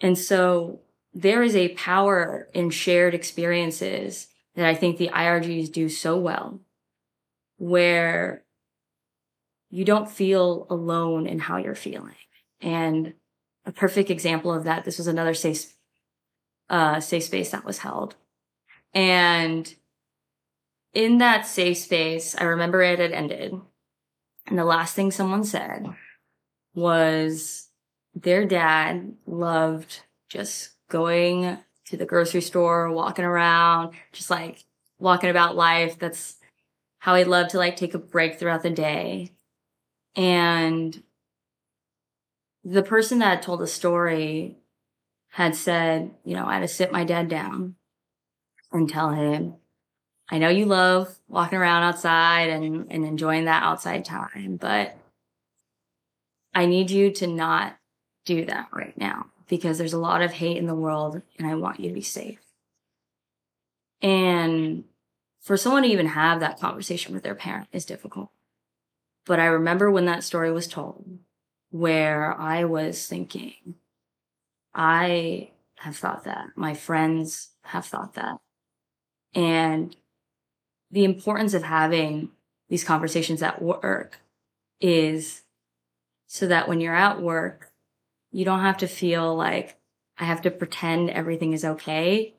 And 0.00 0.18
so 0.18 0.80
there 1.14 1.42
is 1.42 1.56
a 1.56 1.74
power 1.74 2.48
in 2.52 2.70
shared 2.70 3.14
experiences 3.14 4.28
that 4.54 4.66
I 4.66 4.74
think 4.74 4.98
the 4.98 5.08
IRGs 5.08 5.72
do 5.72 5.88
so 5.88 6.16
well, 6.16 6.60
where 7.56 8.44
you 9.70 9.84
don't 9.84 10.10
feel 10.10 10.66
alone 10.70 11.26
in 11.26 11.38
how 11.38 11.56
you're 11.56 11.74
feeling. 11.74 12.14
And 12.60 13.14
a 13.66 13.72
perfect 13.72 14.10
example 14.10 14.52
of 14.52 14.64
that, 14.64 14.84
this 14.84 14.98
was 14.98 15.06
another 15.06 15.34
safe, 15.34 15.74
uh, 16.70 17.00
safe 17.00 17.24
space 17.24 17.50
that 17.50 17.64
was 17.64 17.78
held. 17.78 18.16
And 18.92 19.74
in 20.92 21.18
that 21.18 21.46
safe 21.46 21.78
space, 21.78 22.36
I 22.36 22.44
remember 22.44 22.82
it 22.82 22.98
had 22.98 23.12
ended. 23.12 23.60
And 24.46 24.58
the 24.58 24.64
last 24.64 24.94
thing 24.94 25.10
someone 25.10 25.44
said 25.44 25.86
was 26.74 27.68
their 28.14 28.44
dad 28.44 29.14
loved 29.26 30.02
just 30.28 30.70
going 30.88 31.58
to 31.86 31.96
the 31.96 32.06
grocery 32.06 32.40
store, 32.40 32.92
walking 32.92 33.24
around, 33.24 33.94
just 34.12 34.30
like 34.30 34.64
walking 34.98 35.30
about 35.30 35.56
life. 35.56 35.98
That's 35.98 36.36
how 37.04 37.14
he 37.16 37.24
loved 37.24 37.50
to 37.50 37.58
like 37.58 37.76
take 37.76 37.92
a 37.92 37.98
break 37.98 38.38
throughout 38.38 38.62
the 38.62 38.70
day. 38.70 39.30
And 40.16 41.02
the 42.64 42.82
person 42.82 43.18
that 43.18 43.42
told 43.42 43.60
the 43.60 43.66
story 43.66 44.56
had 45.28 45.54
said, 45.54 46.14
you 46.24 46.34
know, 46.34 46.46
I 46.46 46.54
had 46.54 46.60
to 46.60 46.68
sit 46.68 46.92
my 46.92 47.04
dad 47.04 47.28
down 47.28 47.74
and 48.72 48.88
tell 48.88 49.10
him, 49.10 49.56
I 50.30 50.38
know 50.38 50.48
you 50.48 50.64
love 50.64 51.18
walking 51.28 51.58
around 51.58 51.82
outside 51.82 52.48
and, 52.48 52.90
and 52.90 53.04
enjoying 53.04 53.44
that 53.44 53.64
outside 53.64 54.06
time, 54.06 54.56
but 54.56 54.96
I 56.54 56.64
need 56.64 56.90
you 56.90 57.10
to 57.16 57.26
not 57.26 57.76
do 58.24 58.46
that 58.46 58.68
right 58.72 58.96
now 58.96 59.26
because 59.46 59.76
there's 59.76 59.92
a 59.92 59.98
lot 59.98 60.22
of 60.22 60.32
hate 60.32 60.56
in 60.56 60.66
the 60.66 60.74
world 60.74 61.20
and 61.36 61.46
I 61.46 61.54
want 61.54 61.80
you 61.80 61.88
to 61.88 61.94
be 61.94 62.00
safe. 62.00 62.40
And 64.00 64.84
for 65.44 65.58
someone 65.58 65.82
to 65.82 65.88
even 65.90 66.06
have 66.06 66.40
that 66.40 66.58
conversation 66.58 67.14
with 67.14 67.22
their 67.22 67.34
parent 67.34 67.68
is 67.70 67.84
difficult. 67.84 68.30
But 69.26 69.38
I 69.38 69.44
remember 69.44 69.90
when 69.90 70.06
that 70.06 70.24
story 70.24 70.50
was 70.50 70.66
told 70.66 71.18
where 71.70 72.32
I 72.40 72.64
was 72.64 73.06
thinking, 73.06 73.74
I 74.74 75.50
have 75.76 75.96
thought 75.98 76.24
that. 76.24 76.46
My 76.56 76.72
friends 76.72 77.50
have 77.64 77.84
thought 77.84 78.14
that. 78.14 78.38
And 79.34 79.94
the 80.90 81.04
importance 81.04 81.52
of 81.52 81.62
having 81.62 82.30
these 82.70 82.84
conversations 82.84 83.42
at 83.42 83.60
work 83.60 84.20
is 84.80 85.42
so 86.26 86.46
that 86.46 86.68
when 86.68 86.80
you're 86.80 86.94
at 86.94 87.20
work, 87.20 87.70
you 88.32 88.46
don't 88.46 88.60
have 88.60 88.78
to 88.78 88.88
feel 88.88 89.36
like 89.36 89.76
I 90.16 90.24
have 90.24 90.40
to 90.42 90.50
pretend 90.50 91.10
everything 91.10 91.52
is 91.52 91.64
okay. 91.64 92.34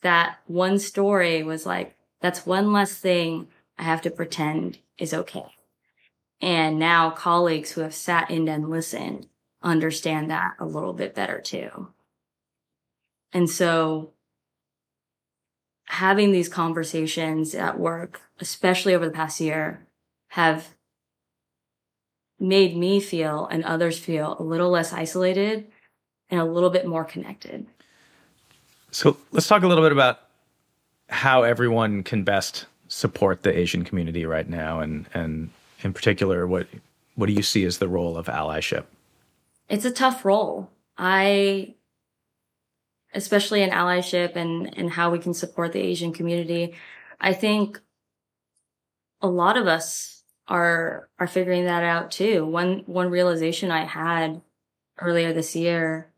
That 0.00 0.38
one 0.46 0.78
story 0.78 1.42
was 1.42 1.66
like, 1.66 1.95
that's 2.26 2.44
one 2.44 2.72
less 2.72 2.92
thing 2.92 3.46
I 3.78 3.84
have 3.84 4.02
to 4.02 4.10
pretend 4.10 4.78
is 4.98 5.14
okay. 5.14 5.46
And 6.40 6.76
now 6.76 7.10
colleagues 7.10 7.70
who 7.70 7.82
have 7.82 7.94
sat 7.94 8.32
in 8.32 8.48
and 8.48 8.68
listened 8.68 9.28
understand 9.62 10.28
that 10.32 10.54
a 10.58 10.66
little 10.66 10.92
bit 10.92 11.14
better 11.14 11.40
too. 11.40 11.88
And 13.32 13.48
so 13.48 14.10
having 15.84 16.32
these 16.32 16.48
conversations 16.48 17.54
at 17.54 17.78
work, 17.78 18.20
especially 18.40 18.92
over 18.92 19.04
the 19.04 19.12
past 19.12 19.40
year, 19.40 19.86
have 20.30 20.74
made 22.40 22.76
me 22.76 22.98
feel 22.98 23.46
and 23.46 23.62
others 23.62 24.00
feel 24.00 24.34
a 24.40 24.42
little 24.42 24.70
less 24.70 24.92
isolated 24.92 25.68
and 26.28 26.40
a 26.40 26.44
little 26.44 26.70
bit 26.70 26.88
more 26.88 27.04
connected. 27.04 27.66
So 28.90 29.16
let's 29.30 29.46
talk 29.46 29.62
a 29.62 29.68
little 29.68 29.84
bit 29.84 29.92
about 29.92 30.25
how 31.08 31.42
everyone 31.42 32.02
can 32.02 32.24
best 32.24 32.66
support 32.88 33.42
the 33.42 33.56
Asian 33.56 33.84
community 33.84 34.24
right 34.24 34.48
now 34.48 34.80
and 34.80 35.06
and 35.12 35.50
in 35.82 35.92
particular 35.92 36.46
what 36.46 36.66
what 37.14 37.26
do 37.26 37.32
you 37.32 37.42
see 37.42 37.64
as 37.64 37.78
the 37.78 37.88
role 37.88 38.16
of 38.16 38.26
allyship? 38.26 38.84
It's 39.68 39.84
a 39.84 39.90
tough 39.90 40.24
role. 40.24 40.70
I 40.96 41.74
especially 43.14 43.62
in 43.62 43.70
allyship 43.70 44.36
and 44.36 44.76
and 44.78 44.90
how 44.90 45.10
we 45.10 45.18
can 45.18 45.34
support 45.34 45.72
the 45.72 45.80
Asian 45.80 46.12
community. 46.12 46.74
I 47.20 47.32
think 47.32 47.80
a 49.20 49.28
lot 49.28 49.56
of 49.56 49.66
us 49.66 50.22
are 50.48 51.08
are 51.18 51.26
figuring 51.26 51.64
that 51.64 51.82
out 51.82 52.10
too. 52.10 52.46
One 52.46 52.82
one 52.86 53.10
realization 53.10 53.70
I 53.70 53.84
had 53.84 54.42
earlier 54.98 55.32
this 55.32 55.56
year 55.56 56.10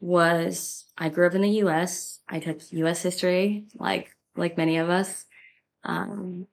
was 0.00 0.84
I 0.98 1.08
grew 1.08 1.26
up 1.26 1.34
in 1.34 1.42
the 1.42 1.48
U.S. 1.50 2.20
I 2.28 2.40
took 2.40 2.60
U.S. 2.72 3.02
history, 3.02 3.66
like 3.74 4.14
like 4.36 4.56
many 4.56 4.78
of 4.78 4.90
us, 4.90 5.26
um, 5.84 6.46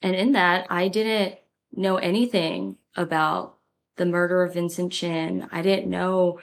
and 0.00 0.14
in 0.14 0.32
that 0.32 0.66
I 0.70 0.88
didn't 0.88 1.38
know 1.72 1.96
anything 1.96 2.76
about 2.96 3.56
the 3.96 4.06
murder 4.06 4.42
of 4.42 4.54
Vincent 4.54 4.92
Chin. 4.92 5.48
I 5.52 5.62
didn't 5.62 5.90
know 5.90 6.40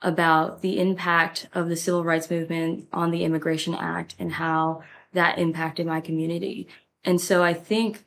about 0.00 0.62
the 0.62 0.80
impact 0.80 1.48
of 1.54 1.68
the 1.68 1.76
civil 1.76 2.04
rights 2.04 2.30
movement 2.30 2.88
on 2.92 3.10
the 3.10 3.24
Immigration 3.24 3.74
Act 3.74 4.14
and 4.18 4.32
how 4.32 4.82
that 5.12 5.38
impacted 5.38 5.86
my 5.86 6.00
community. 6.00 6.68
And 7.04 7.20
so 7.20 7.42
I 7.42 7.54
think 7.54 8.04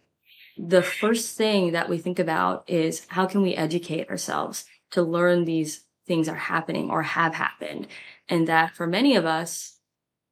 the 0.58 0.82
first 0.82 1.38
thing 1.38 1.71
that 1.71 1.89
we 1.89 1.98
think 1.98 2.19
about 2.19 2.69
is 2.69 3.06
how 3.10 3.26
can 3.26 3.41
we 3.41 3.56
educate 3.56 4.10
ourselves 4.10 4.65
to 4.91 5.02
learn 5.02 5.45
these 5.45 5.85
things 6.06 6.28
are 6.30 6.36
happening 6.36 6.89
or 6.89 7.04
have 7.04 7.36
happened. 7.36 7.88
And 8.30 8.48
that 8.48 8.76
for 8.76 8.88
many 8.88 9.15
of 9.15 9.26
us, 9.26 9.78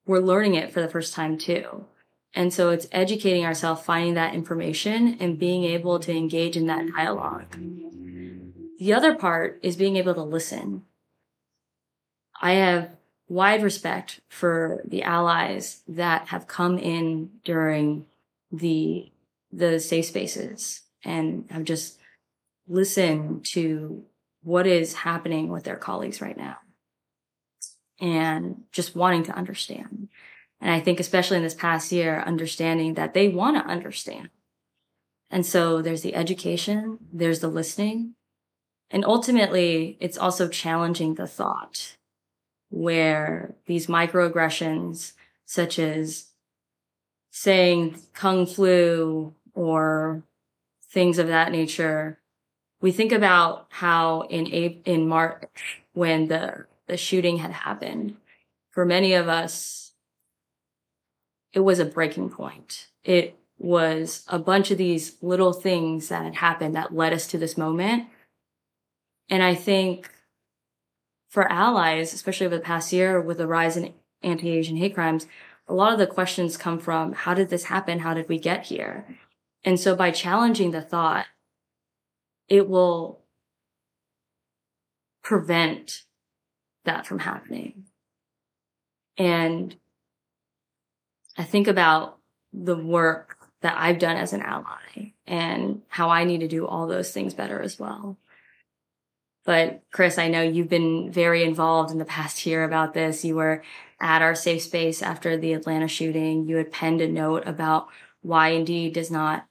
we're 0.06 0.20
learning 0.20 0.56
it 0.56 0.72
for 0.72 0.82
the 0.82 0.90
first 0.90 1.14
time 1.14 1.38
too. 1.38 1.86
And 2.34 2.54
so 2.54 2.72
it's 2.72 2.88
educating 2.92 3.46
ourselves, 3.46 3.82
finding 3.82 4.16
that 4.16 4.34
information 4.34 5.18
and 5.20 5.38
being 5.38 5.64
able 5.64 6.00
to 6.00 6.12
engage 6.12 6.58
in 6.58 6.68
that 6.68 6.88
dialogue. 6.96 7.56
The 8.80 8.94
other 8.94 9.16
part 9.16 9.60
is 9.62 9.76
being 9.76 9.98
able 9.98 10.16
to 10.16 10.24
listen. 10.24 10.84
I 12.42 12.54
have 12.54 12.96
wide 13.30 13.64
respect 13.64 14.20
for 14.30 14.82
the 14.84 15.04
allies 15.04 15.82
that 15.88 16.28
have 16.30 16.48
come 16.48 16.78
in 16.78 17.30
during 17.44 18.06
the 18.52 19.10
the 19.52 19.80
safe 19.80 20.06
spaces 20.06 20.82
and 21.06 21.46
have 21.52 21.64
just 21.64 22.00
listened 22.68 23.46
to 23.46 24.04
what 24.44 24.68
is 24.68 24.94
happening 24.94 25.50
with 25.50 25.64
their 25.64 25.76
colleagues 25.76 26.22
right 26.22 26.38
now 26.38 26.58
and 28.00 28.64
just 28.72 28.96
wanting 28.96 29.24
to 29.24 29.36
understand. 29.36 30.10
And 30.60 30.72
I 30.72 30.80
think 30.80 31.00
especially 31.00 31.38
in 31.38 31.44
this 31.44 31.54
past 31.54 31.92
year, 31.92 32.22
understanding 32.22 32.94
that 32.96 33.14
they 33.14 33.28
want 33.28 33.58
to 33.58 33.72
understand. 33.72 34.30
And 35.30 35.46
so 35.46 35.82
there's 35.82 36.02
the 36.02 36.16
education, 36.16 37.00
there's 37.12 37.40
the 37.40 37.48
listening, 37.48 38.16
and 38.92 39.04
ultimately 39.04 39.98
it's 40.00 40.18
also 40.18 40.48
challenging 40.48 41.16
the 41.16 41.28
thought 41.28 41.98
where 42.70 43.56
these 43.66 43.88
microaggressions 43.88 45.14
such 45.46 45.80
as 45.80 46.28
saying 47.32 48.00
kung 48.14 48.46
flu 48.46 49.34
or 49.54 50.24
things 50.92 51.18
of 51.18 51.28
that 51.28 51.52
nature. 51.52 52.20
We 52.84 52.92
think 52.92 53.14
about 53.14 53.68
how 53.70 54.24
in 54.30 54.46
in 54.46 55.08
March 55.08 55.82
when 55.94 56.28
the 56.28 56.66
the 56.86 56.98
shooting 56.98 57.38
had 57.38 57.52
happened, 57.52 58.18
for 58.72 58.84
many 58.86 59.14
of 59.14 59.30
us, 59.30 59.94
it 61.54 61.62
was 61.62 61.80
a 61.80 61.86
breaking 61.86 62.30
point. 62.30 62.90
It 63.06 63.40
was 63.58 64.26
a 64.28 64.38
bunch 64.38 64.70
of 64.70 64.78
these 64.78 65.16
little 65.22 65.54
things 65.54 66.10
that 66.10 66.26
had 66.26 66.36
happened 66.36 66.76
that 66.76 66.94
led 66.94 67.14
us 67.14 67.26
to 67.28 67.38
this 67.38 67.58
moment. 67.58 68.10
And 69.30 69.42
I 69.42 69.56
think 69.56 70.12
for 71.30 71.50
allies, 71.50 72.14
especially 72.14 72.48
over 72.48 72.58
the 72.58 72.62
past 72.62 72.92
year 72.92 73.22
with 73.22 73.38
the 73.38 73.48
rise 73.48 73.78
in 73.78 73.94
anti-Asian 74.22 74.76
hate 74.76 74.94
crimes, 74.94 75.26
a 75.70 75.74
lot 75.74 75.94
of 75.94 76.00
the 76.00 76.08
questions 76.08 76.58
come 76.58 76.80
from 76.80 77.14
how 77.14 77.34
did 77.34 77.48
this 77.48 77.66
happen? 77.66 78.00
How 78.00 78.14
did 78.14 78.28
we 78.28 78.38
get 78.38 78.66
here? 78.66 79.08
And 79.64 79.80
so 79.80 79.96
by 79.96 80.12
challenging 80.12 80.72
the 80.72 80.82
thought, 80.82 81.28
it 82.48 82.68
will 82.68 83.22
prevent 85.24 86.04
that 86.86 87.08
from 87.08 87.20
happening. 87.20 87.86
And 89.18 89.76
I 91.38 91.44
think 91.44 91.68
about 91.68 92.18
the 92.52 92.76
work 92.76 93.38
that 93.62 93.76
I've 93.78 94.00
done 94.00 94.18
as 94.18 94.34
an 94.34 94.42
ally 94.42 95.14
and 95.26 95.82
how 95.88 96.10
I 96.10 96.26
need 96.26 96.42
to 96.42 96.48
do 96.48 96.68
all 96.68 96.88
those 96.88 97.12
things 97.12 97.34
better 97.34 97.62
as 97.62 97.80
well. 97.80 98.18
But 99.46 99.84
Chris, 99.92 100.18
I 100.18 100.30
know 100.30 100.42
you've 100.42 100.70
been 100.70 101.12
very 101.12 101.44
involved 101.44 101.92
in 101.92 101.98
the 101.98 102.06
past 102.06 102.46
year 102.46 102.64
about 102.64 102.94
this. 102.94 103.26
You 103.26 103.36
were 103.36 103.64
at 104.00 104.22
our 104.22 104.36
safe 104.36 104.62
space 104.62 105.02
after 105.02 105.38
the 105.38 105.54
Atlanta 105.54 105.88
shooting. 105.88 106.48
You 106.48 106.58
had 106.58 106.72
penned 106.72 107.02
a 107.02 107.08
note 107.08 107.44
about 107.46 107.88
why 108.22 108.50
Indeed 108.50 108.94
does 108.94 109.12
not 109.12 109.46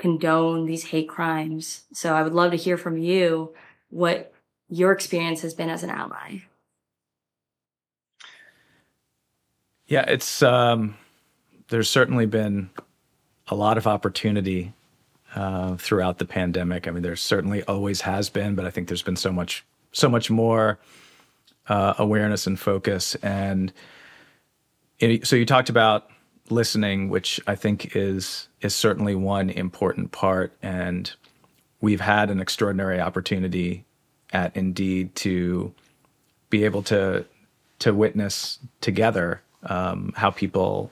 condone 0.00 0.64
these 0.64 0.86
hate 0.86 1.08
crimes. 1.08 1.82
So 1.92 2.14
I 2.14 2.22
would 2.22 2.32
love 2.32 2.50
to 2.52 2.56
hear 2.56 2.78
from 2.78 2.96
you 2.96 3.54
what 3.90 4.32
your 4.68 4.92
experience 4.92 5.42
has 5.42 5.52
been 5.52 5.68
as 5.68 5.82
an 5.82 5.90
ally. 5.90 6.38
Yeah, 9.86 10.04
it's 10.08 10.42
um, 10.42 10.96
there's 11.68 11.90
certainly 11.90 12.24
been 12.24 12.70
a 13.48 13.54
lot 13.54 13.76
of 13.76 13.86
opportunity 13.86 14.72
uh, 15.34 15.76
throughout 15.76 16.18
the 16.18 16.24
pandemic. 16.24 16.88
I 16.88 16.92
mean, 16.92 17.02
there 17.02 17.16
certainly 17.16 17.62
always 17.64 18.00
has 18.00 18.30
been, 18.30 18.54
but 18.54 18.64
I 18.64 18.70
think 18.70 18.88
there's 18.88 19.02
been 19.02 19.16
so 19.16 19.32
much, 19.32 19.64
so 19.92 20.08
much 20.08 20.30
more 20.30 20.78
uh, 21.68 21.94
awareness 21.98 22.46
and 22.46 22.58
focus. 22.58 23.16
And 23.16 23.72
so 25.24 25.36
you 25.36 25.44
talked 25.44 25.68
about 25.68 26.08
listening, 26.48 27.08
which 27.08 27.40
I 27.46 27.54
think 27.54 27.96
is 27.96 28.48
is 28.60 28.74
certainly 28.74 29.14
one 29.14 29.50
important 29.50 30.12
part. 30.12 30.52
And 30.62 31.10
we've 31.80 32.00
had 32.00 32.30
an 32.30 32.40
extraordinary 32.40 33.00
opportunity 33.00 33.84
at 34.32 34.56
Indeed 34.56 35.14
to 35.16 35.74
be 36.50 36.64
able 36.64 36.82
to 36.84 37.24
to 37.80 37.94
witness 37.94 38.58
together 38.82 39.40
um, 39.62 40.12
how 40.16 40.30
people 40.30 40.90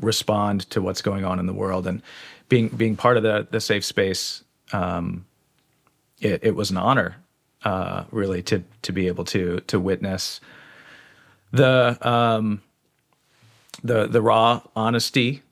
respond 0.00 0.68
to 0.70 0.82
what's 0.82 1.00
going 1.00 1.24
on 1.24 1.38
in 1.38 1.46
the 1.46 1.52
world 1.52 1.86
and 1.86 2.02
being 2.48 2.68
being 2.68 2.96
part 2.96 3.16
of 3.16 3.22
the 3.22 3.46
the 3.50 3.60
safe 3.60 3.84
space. 3.84 4.42
Um, 4.72 5.26
it, 6.20 6.40
it, 6.42 6.56
was 6.56 6.70
an 6.70 6.76
honor, 6.76 7.16
uh, 7.62 8.04
really, 8.10 8.42
to 8.44 8.64
to 8.82 8.92
be 8.92 9.06
able 9.06 9.24
to 9.26 9.60
to 9.68 9.78
witness 9.78 10.40
the 11.52 11.96
um, 12.06 12.62
the 13.84 14.06
the 14.06 14.20
raw 14.20 14.62
honesty 14.74 15.42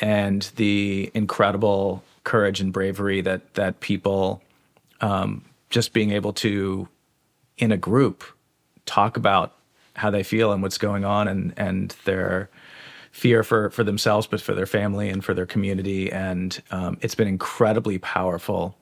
and 0.00 0.50
the 0.56 1.10
incredible 1.14 2.02
courage 2.24 2.60
and 2.60 2.72
bravery 2.72 3.20
that 3.20 3.54
that 3.54 3.80
people 3.80 4.42
um, 5.00 5.44
just 5.70 5.92
being 5.92 6.10
able 6.10 6.32
to 6.32 6.88
in 7.58 7.70
a 7.70 7.76
group 7.76 8.24
talk 8.86 9.16
about 9.16 9.54
how 9.96 10.10
they 10.10 10.22
feel 10.22 10.52
and 10.52 10.62
what's 10.62 10.78
going 10.78 11.04
on 11.04 11.28
and 11.28 11.54
and 11.56 11.96
their 12.04 12.48
fear 13.12 13.44
for 13.44 13.70
for 13.70 13.84
themselves 13.84 14.26
but 14.26 14.40
for 14.40 14.54
their 14.54 14.66
family 14.66 15.08
and 15.08 15.24
for 15.24 15.34
their 15.34 15.46
community. 15.46 16.10
And 16.10 16.60
um, 16.70 16.98
it's 17.00 17.14
been 17.14 17.28
incredibly 17.28 17.98
powerful 17.98 18.76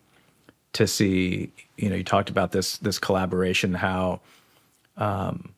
to 0.73 0.87
see 0.87 1.53
you 1.77 1.91
know 1.91 1.97
you 1.97 2.05
talked 2.05 2.31
about 2.31 2.53
this 2.53 2.79
this 2.79 2.99
collaboration 2.99 3.75
how 3.75 4.21
um, 4.97 5.53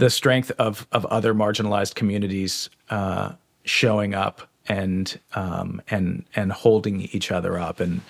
the 0.00 0.10
strength 0.10 0.50
of 0.58 0.86
of 0.92 1.04
other 1.06 1.34
marginalized 1.34 1.94
communities 1.94 2.70
uh, 2.88 3.32
showing 3.64 4.14
up 4.14 4.48
and 4.66 5.20
um, 5.34 5.82
and 5.90 6.24
and 6.34 6.50
holding 6.52 7.02
each 7.12 7.30
other 7.30 7.58
up 7.58 7.80
and 7.80 8.00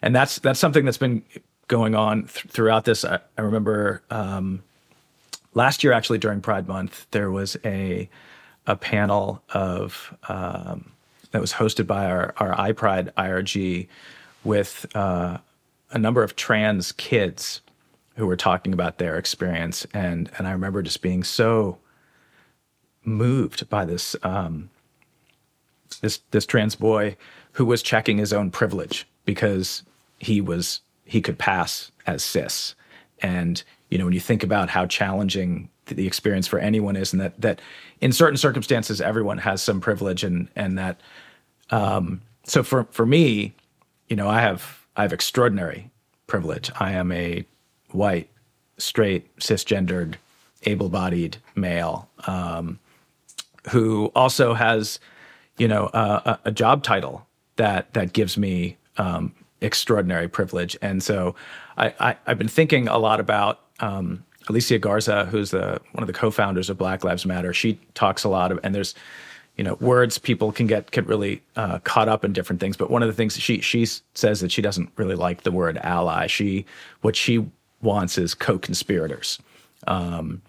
and 0.00 0.14
that's 0.14 0.38
that's 0.38 0.60
something 0.60 0.84
that's 0.84 0.96
been 0.96 1.22
going 1.66 1.94
on 1.94 2.22
th- 2.22 2.46
throughout 2.48 2.84
this. 2.84 3.04
I, 3.04 3.18
I 3.36 3.42
remember 3.42 4.02
um, 4.10 4.62
last 5.54 5.82
year 5.82 5.92
actually 5.92 6.18
during 6.18 6.40
Pride 6.40 6.68
Month 6.68 7.08
there 7.10 7.32
was 7.32 7.56
a 7.64 8.08
a 8.68 8.76
panel 8.76 9.42
of 9.50 10.16
um, 10.28 10.92
that 11.32 11.40
was 11.40 11.52
hosted 11.52 11.88
by 11.88 12.06
our 12.06 12.32
our 12.36 12.54
iPride 12.72 13.12
IRG 13.14 13.88
with 14.44 14.86
uh, 14.94 15.38
a 15.90 15.98
number 15.98 16.22
of 16.22 16.36
trans 16.36 16.92
kids 16.92 17.60
who 18.20 18.26
were 18.26 18.36
talking 18.36 18.74
about 18.74 18.98
their 18.98 19.16
experience, 19.16 19.86
and 19.94 20.30
and 20.36 20.46
I 20.46 20.52
remember 20.52 20.82
just 20.82 21.00
being 21.00 21.24
so 21.24 21.78
moved 23.02 23.68
by 23.70 23.86
this 23.86 24.14
um, 24.22 24.68
this 26.02 26.20
this 26.30 26.44
trans 26.44 26.74
boy 26.74 27.16
who 27.52 27.64
was 27.64 27.82
checking 27.82 28.18
his 28.18 28.32
own 28.34 28.50
privilege 28.50 29.08
because 29.24 29.82
he 30.18 30.42
was 30.42 30.82
he 31.06 31.22
could 31.22 31.38
pass 31.38 31.90
as 32.06 32.22
cis, 32.22 32.74
and 33.22 33.62
you 33.88 33.96
know 33.96 34.04
when 34.04 34.12
you 34.12 34.20
think 34.20 34.42
about 34.42 34.68
how 34.68 34.84
challenging 34.84 35.70
the 35.86 36.06
experience 36.06 36.46
for 36.46 36.58
anyone 36.58 36.96
is, 36.96 37.14
and 37.14 37.22
that 37.22 37.40
that 37.40 37.62
in 38.02 38.12
certain 38.12 38.36
circumstances 38.36 39.00
everyone 39.00 39.38
has 39.38 39.62
some 39.62 39.80
privilege, 39.80 40.22
and 40.22 40.48
and 40.54 40.76
that 40.76 41.00
um, 41.70 42.20
so 42.44 42.62
for 42.62 42.84
for 42.90 43.06
me, 43.06 43.54
you 44.08 44.16
know 44.16 44.28
I 44.28 44.42
have 44.42 44.86
I 44.94 45.02
have 45.02 45.14
extraordinary 45.14 45.90
privilege. 46.26 46.70
I 46.78 46.92
am 46.92 47.10
a 47.12 47.46
white, 47.92 48.28
straight, 48.78 49.34
cisgendered, 49.38 50.14
able-bodied 50.64 51.36
male 51.54 52.08
um, 52.26 52.78
who 53.70 54.10
also 54.14 54.54
has, 54.54 54.98
you 55.58 55.68
know, 55.68 55.90
a, 55.92 56.38
a, 56.44 56.52
job 56.52 56.82
title 56.82 57.26
that 57.56 57.92
that 57.94 58.12
gives 58.12 58.36
me 58.36 58.76
um, 58.96 59.34
extraordinary 59.60 60.28
privilege. 60.28 60.76
And 60.82 61.02
so 61.02 61.34
I, 61.76 62.16
have 62.26 62.38
been 62.38 62.48
thinking 62.48 62.88
a 62.88 62.98
lot 62.98 63.20
about 63.20 63.60
um, 63.80 64.24
Alicia 64.48 64.78
Garza, 64.78 65.26
who's 65.26 65.50
the 65.50 65.80
one 65.92 66.02
of 66.02 66.06
the 66.06 66.12
co-founders 66.12 66.70
of 66.70 66.78
Black 66.78 67.04
Lives 67.04 67.24
Matter. 67.24 67.52
She 67.52 67.78
talks 67.94 68.24
a 68.24 68.28
lot 68.28 68.52
of, 68.52 68.60
and 68.62 68.74
there's 68.74 68.94
you 69.56 69.64
know 69.64 69.74
words 69.74 70.16
people 70.16 70.52
can 70.52 70.66
get 70.66 70.90
get 70.90 71.06
really 71.06 71.42
uh, 71.56 71.78
caught 71.80 72.08
up 72.08 72.24
in 72.24 72.32
different 72.32 72.60
things 72.60 72.76
but 72.78 72.90
one 72.90 73.02
of 73.02 73.08
the 73.08 73.12
things 73.12 73.38
she 73.38 73.60
she 73.60 73.84
says 74.14 74.40
that 74.40 74.50
she 74.50 74.62
doesn't 74.62 74.90
really 74.96 75.16
like 75.16 75.42
the 75.42 75.50
word 75.50 75.76
ally 75.82 76.26
she 76.26 76.64
what 77.02 77.14
she 77.14 77.44
wants 77.82 78.18
is 78.18 78.34
co-conspirators. 78.34 79.38
Um, 79.86 80.42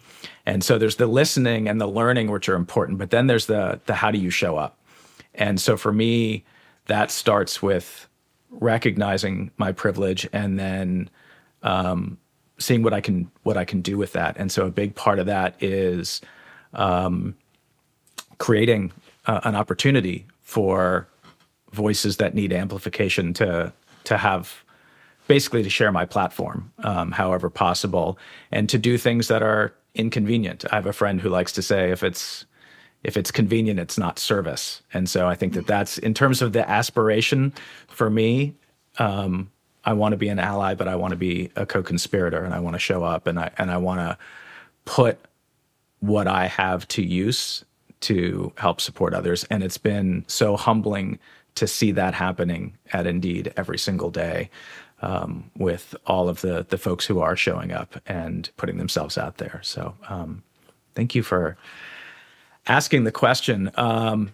and 0.45 0.63
so 0.63 0.77
there's 0.77 0.97
the 0.97 1.07
listening 1.07 1.67
and 1.67 1.79
the 1.79 1.87
learning, 1.87 2.31
which 2.31 2.49
are 2.49 2.55
important, 2.55 2.97
but 2.97 3.11
then 3.11 3.27
there's 3.27 3.45
the 3.45 3.79
the 3.85 3.95
how 3.95 4.11
do 4.11 4.17
you 4.17 4.29
show 4.29 4.57
up. 4.57 4.77
And 5.33 5.59
so 5.59 5.77
for 5.77 5.93
me, 5.93 6.43
that 6.87 7.11
starts 7.11 7.61
with 7.61 8.07
recognizing 8.49 9.51
my 9.57 9.71
privilege 9.71 10.27
and 10.33 10.59
then 10.59 11.09
um, 11.63 12.17
seeing 12.57 12.83
what 12.83 12.93
I 12.93 13.01
can 13.01 13.31
what 13.43 13.57
I 13.57 13.65
can 13.65 13.81
do 13.81 13.97
with 13.97 14.13
that. 14.13 14.35
And 14.37 14.51
so 14.51 14.65
a 14.65 14.71
big 14.71 14.95
part 14.95 15.19
of 15.19 15.25
that 15.27 15.55
is 15.61 16.21
um, 16.73 17.35
creating 18.37 18.91
uh, 19.25 19.41
an 19.43 19.55
opportunity 19.55 20.25
for 20.41 21.07
voices 21.71 22.17
that 22.17 22.33
need 22.33 22.51
amplification 22.51 23.33
to 23.35 23.71
to 24.03 24.17
have 24.17 24.63
basically 25.31 25.63
to 25.63 25.69
share 25.69 25.93
my 25.93 26.03
platform 26.03 26.73
um, 26.79 27.09
however 27.09 27.49
possible 27.49 28.19
and 28.51 28.67
to 28.67 28.77
do 28.77 28.97
things 28.97 29.29
that 29.29 29.41
are 29.41 29.73
inconvenient. 29.95 30.65
I 30.73 30.75
have 30.75 30.85
a 30.85 30.91
friend 30.91 31.21
who 31.21 31.29
likes 31.29 31.53
to 31.53 31.61
say 31.61 31.89
if 31.89 32.03
it's 32.03 32.45
if 33.03 33.15
it's 33.15 33.31
convenient, 33.31 33.79
it's 33.79 33.97
not 33.97 34.19
service. 34.19 34.81
And 34.93 35.09
so 35.09 35.29
I 35.29 35.35
think 35.35 35.53
that 35.53 35.67
that's 35.67 35.97
in 35.97 36.13
terms 36.13 36.41
of 36.41 36.51
the 36.51 36.69
aspiration 36.69 37.53
for 37.87 38.09
me. 38.09 38.53
Um, 38.99 39.49
I 39.85 39.93
want 39.93 40.11
to 40.11 40.17
be 40.17 40.27
an 40.27 40.37
ally, 40.37 40.75
but 40.75 40.89
I 40.89 40.95
want 40.97 41.11
to 41.11 41.17
be 41.17 41.49
a 41.55 41.65
co-conspirator, 41.65 42.43
and 42.43 42.53
I 42.53 42.59
want 42.59 42.75
to 42.75 42.79
show 42.79 43.01
up, 43.05 43.25
and 43.25 43.39
I 43.39 43.51
and 43.57 43.71
I 43.71 43.77
want 43.77 44.01
to 44.01 44.17
put 44.83 45.17
what 46.01 46.27
I 46.27 46.47
have 46.47 46.85
to 46.89 47.01
use 47.01 47.63
to 48.01 48.51
help 48.57 48.81
support 48.81 49.13
others. 49.13 49.45
And 49.49 49.63
it's 49.63 49.77
been 49.77 50.25
so 50.27 50.57
humbling 50.57 51.19
to 51.55 51.67
see 51.67 51.91
that 51.93 52.13
happening 52.13 52.77
at 52.91 53.07
Indeed 53.07 53.53
every 53.55 53.77
single 53.77 54.09
day 54.09 54.49
um, 55.01 55.49
with 55.57 55.95
all 56.05 56.29
of 56.29 56.41
the 56.41 56.65
the 56.69 56.77
folks 56.77 57.05
who 57.05 57.19
are 57.19 57.35
showing 57.35 57.71
up 57.71 58.01
and 58.05 58.49
putting 58.57 58.77
themselves 58.77 59.17
out 59.17 59.37
there. 59.37 59.59
So 59.63 59.95
um, 60.09 60.43
thank 60.95 61.15
you 61.15 61.23
for 61.23 61.57
asking 62.67 63.03
the 63.03 63.11
question. 63.11 63.71
Um, 63.75 64.31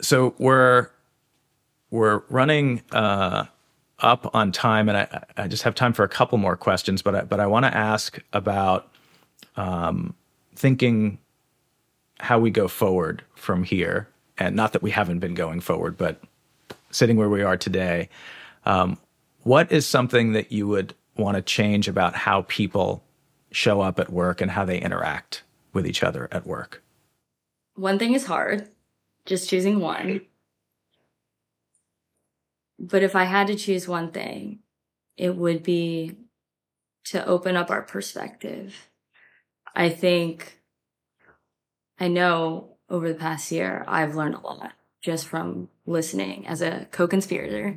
so 0.00 0.34
we're 0.38 0.88
we're 1.90 2.22
running 2.28 2.82
uh, 2.90 3.46
up 4.00 4.34
on 4.34 4.52
time, 4.52 4.88
and 4.88 4.98
I, 4.98 5.24
I, 5.36 5.48
just 5.48 5.62
have 5.62 5.74
time 5.74 5.92
for 5.92 6.02
a 6.02 6.08
couple 6.08 6.38
more 6.38 6.56
questions. 6.56 7.02
But 7.02 7.14
I, 7.14 7.20
but 7.22 7.38
I 7.38 7.46
want 7.46 7.64
to 7.66 7.74
ask 7.74 8.18
about 8.32 8.92
um, 9.56 10.14
thinking 10.56 11.18
how 12.18 12.38
we 12.38 12.50
go 12.50 12.66
forward 12.66 13.22
from 13.36 13.62
here, 13.62 14.08
and 14.36 14.56
not 14.56 14.72
that 14.72 14.82
we 14.82 14.90
haven't 14.90 15.20
been 15.20 15.34
going 15.34 15.60
forward, 15.60 15.96
but 15.96 16.20
sitting 16.90 17.16
where 17.16 17.28
we 17.28 17.42
are 17.42 17.56
today. 17.56 18.08
Um, 18.64 18.98
what 19.42 19.70
is 19.70 19.86
something 19.86 20.32
that 20.32 20.52
you 20.52 20.66
would 20.68 20.94
want 21.16 21.36
to 21.36 21.42
change 21.42 21.88
about 21.88 22.14
how 22.14 22.42
people 22.48 23.04
show 23.50 23.80
up 23.80 24.00
at 24.00 24.12
work 24.12 24.40
and 24.40 24.50
how 24.50 24.64
they 24.64 24.78
interact 24.80 25.42
with 25.72 25.86
each 25.86 26.02
other 26.02 26.28
at 26.32 26.46
work? 26.46 26.82
One 27.74 27.98
thing 27.98 28.14
is 28.14 28.26
hard, 28.26 28.68
just 29.26 29.48
choosing 29.48 29.80
one. 29.80 30.22
But 32.78 33.02
if 33.02 33.14
I 33.14 33.24
had 33.24 33.46
to 33.48 33.54
choose 33.54 33.86
one 33.86 34.10
thing, 34.10 34.60
it 35.16 35.36
would 35.36 35.62
be 35.62 36.16
to 37.04 37.24
open 37.26 37.56
up 37.56 37.70
our 37.70 37.82
perspective. 37.82 38.88
I 39.74 39.88
think, 39.88 40.60
I 41.98 42.08
know 42.08 42.76
over 42.88 43.08
the 43.08 43.14
past 43.14 43.50
year, 43.52 43.84
I've 43.86 44.14
learned 44.14 44.34
a 44.34 44.40
lot 44.40 44.72
just 45.02 45.26
from 45.26 45.68
listening 45.86 46.46
as 46.46 46.62
a 46.62 46.88
co 46.90 47.06
conspirator. 47.06 47.76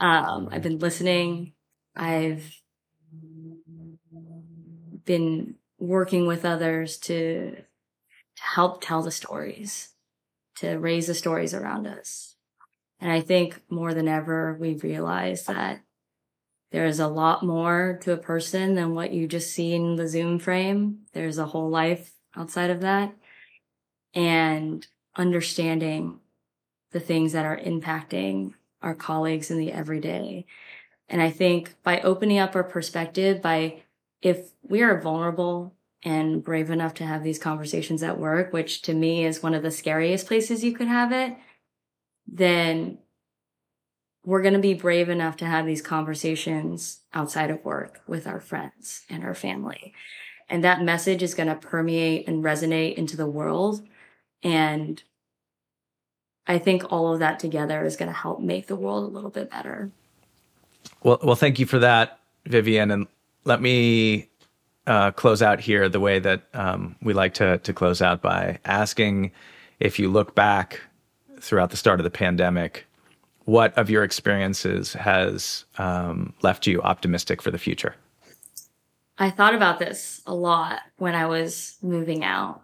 Um, 0.00 0.48
I've 0.50 0.62
been 0.62 0.78
listening. 0.78 1.52
I've 1.94 2.60
been 5.04 5.54
working 5.78 6.26
with 6.26 6.44
others 6.44 6.98
to, 6.98 7.56
help 8.38 8.82
tell 8.82 9.02
the 9.02 9.10
stories, 9.10 9.90
to 10.56 10.76
raise 10.76 11.06
the 11.06 11.14
stories 11.14 11.54
around 11.54 11.86
us. 11.86 12.36
And 13.00 13.10
I 13.10 13.20
think 13.20 13.60
more 13.68 13.94
than 13.94 14.08
ever, 14.08 14.56
we 14.58 14.74
realize 14.74 15.46
that 15.46 15.80
there's 16.72 16.98
a 16.98 17.08
lot 17.08 17.44
more 17.44 17.98
to 18.02 18.12
a 18.12 18.18
person 18.18 18.74
than 18.74 18.94
what 18.94 19.12
you 19.12 19.26
just 19.26 19.52
see 19.52 19.74
in 19.74 19.96
the 19.96 20.08
Zoom 20.08 20.38
frame. 20.38 21.00
There's 21.12 21.38
a 21.38 21.46
whole 21.46 21.70
life 21.70 22.12
outside 22.36 22.70
of 22.70 22.80
that. 22.80 23.14
And 24.14 24.86
understanding 25.16 26.20
the 26.92 27.00
things 27.00 27.32
that 27.32 27.44
are 27.44 27.58
impacting 27.58 28.54
our 28.86 28.94
colleagues 28.94 29.50
in 29.50 29.58
the 29.58 29.72
everyday. 29.72 30.46
And 31.08 31.20
I 31.20 31.30
think 31.30 31.74
by 31.82 32.00
opening 32.00 32.38
up 32.38 32.54
our 32.54 32.64
perspective, 32.64 33.42
by 33.42 33.82
if 34.22 34.52
we 34.62 34.80
are 34.80 35.00
vulnerable 35.00 35.74
and 36.04 36.42
brave 36.42 36.70
enough 36.70 36.94
to 36.94 37.04
have 37.04 37.24
these 37.24 37.38
conversations 37.38 38.02
at 38.04 38.18
work, 38.18 38.52
which 38.52 38.82
to 38.82 38.94
me 38.94 39.24
is 39.24 39.42
one 39.42 39.54
of 39.54 39.64
the 39.64 39.72
scariest 39.72 40.28
places 40.28 40.62
you 40.62 40.72
could 40.72 40.86
have 40.86 41.10
it, 41.10 41.36
then 42.28 42.98
we're 44.24 44.42
going 44.42 44.54
to 44.54 44.60
be 44.60 44.74
brave 44.74 45.08
enough 45.08 45.36
to 45.38 45.46
have 45.46 45.66
these 45.66 45.82
conversations 45.82 47.00
outside 47.12 47.50
of 47.50 47.64
work 47.64 48.02
with 48.06 48.26
our 48.26 48.40
friends 48.40 49.02
and 49.10 49.24
our 49.24 49.34
family. 49.34 49.94
And 50.48 50.62
that 50.62 50.82
message 50.82 51.24
is 51.24 51.34
going 51.34 51.48
to 51.48 51.56
permeate 51.56 52.28
and 52.28 52.44
resonate 52.44 52.94
into 52.94 53.16
the 53.16 53.26
world. 53.26 53.84
And 54.44 55.02
I 56.48 56.58
think 56.58 56.92
all 56.92 57.12
of 57.12 57.18
that 57.20 57.38
together 57.40 57.84
is 57.84 57.96
going 57.96 58.08
to 58.08 58.16
help 58.16 58.40
make 58.40 58.66
the 58.66 58.76
world 58.76 59.04
a 59.04 59.08
little 59.08 59.30
bit 59.30 59.50
better. 59.50 59.90
Well, 61.02 61.18
well, 61.22 61.36
thank 61.36 61.58
you 61.58 61.66
for 61.66 61.78
that, 61.80 62.20
Vivian. 62.46 62.90
And 62.90 63.06
let 63.44 63.60
me 63.60 64.28
uh, 64.86 65.10
close 65.12 65.42
out 65.42 65.60
here 65.60 65.88
the 65.88 66.00
way 66.00 66.18
that 66.18 66.42
um, 66.54 66.96
we 67.02 67.12
like 67.12 67.34
to 67.34 67.58
to 67.58 67.72
close 67.72 68.00
out 68.00 68.22
by 68.22 68.58
asking 68.64 69.32
if 69.80 69.98
you 69.98 70.10
look 70.10 70.34
back 70.34 70.80
throughout 71.40 71.70
the 71.70 71.76
start 71.76 72.00
of 72.00 72.04
the 72.04 72.10
pandemic, 72.10 72.86
what 73.44 73.76
of 73.76 73.90
your 73.90 74.04
experiences 74.04 74.92
has 74.94 75.64
um, 75.78 76.32
left 76.42 76.66
you 76.66 76.80
optimistic 76.82 77.42
for 77.42 77.50
the 77.50 77.58
future? 77.58 77.94
I 79.18 79.30
thought 79.30 79.54
about 79.54 79.78
this 79.78 80.20
a 80.26 80.34
lot 80.34 80.80
when 80.98 81.14
I 81.14 81.26
was 81.26 81.76
moving 81.82 82.22
out 82.22 82.62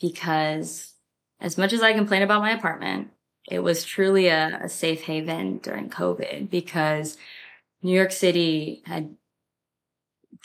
because 0.00 0.92
as 1.40 1.58
much 1.58 1.72
as 1.72 1.82
I 1.82 1.92
complain 1.92 2.22
about 2.22 2.42
my 2.42 2.50
apartment, 2.50 3.10
it 3.48 3.60
was 3.60 3.84
truly 3.84 4.28
a, 4.28 4.60
a 4.64 4.68
safe 4.68 5.02
haven 5.02 5.58
during 5.58 5.90
COVID 5.90 6.50
because 6.50 7.16
New 7.82 7.92
York 7.92 8.12
City 8.12 8.82
had 8.86 9.16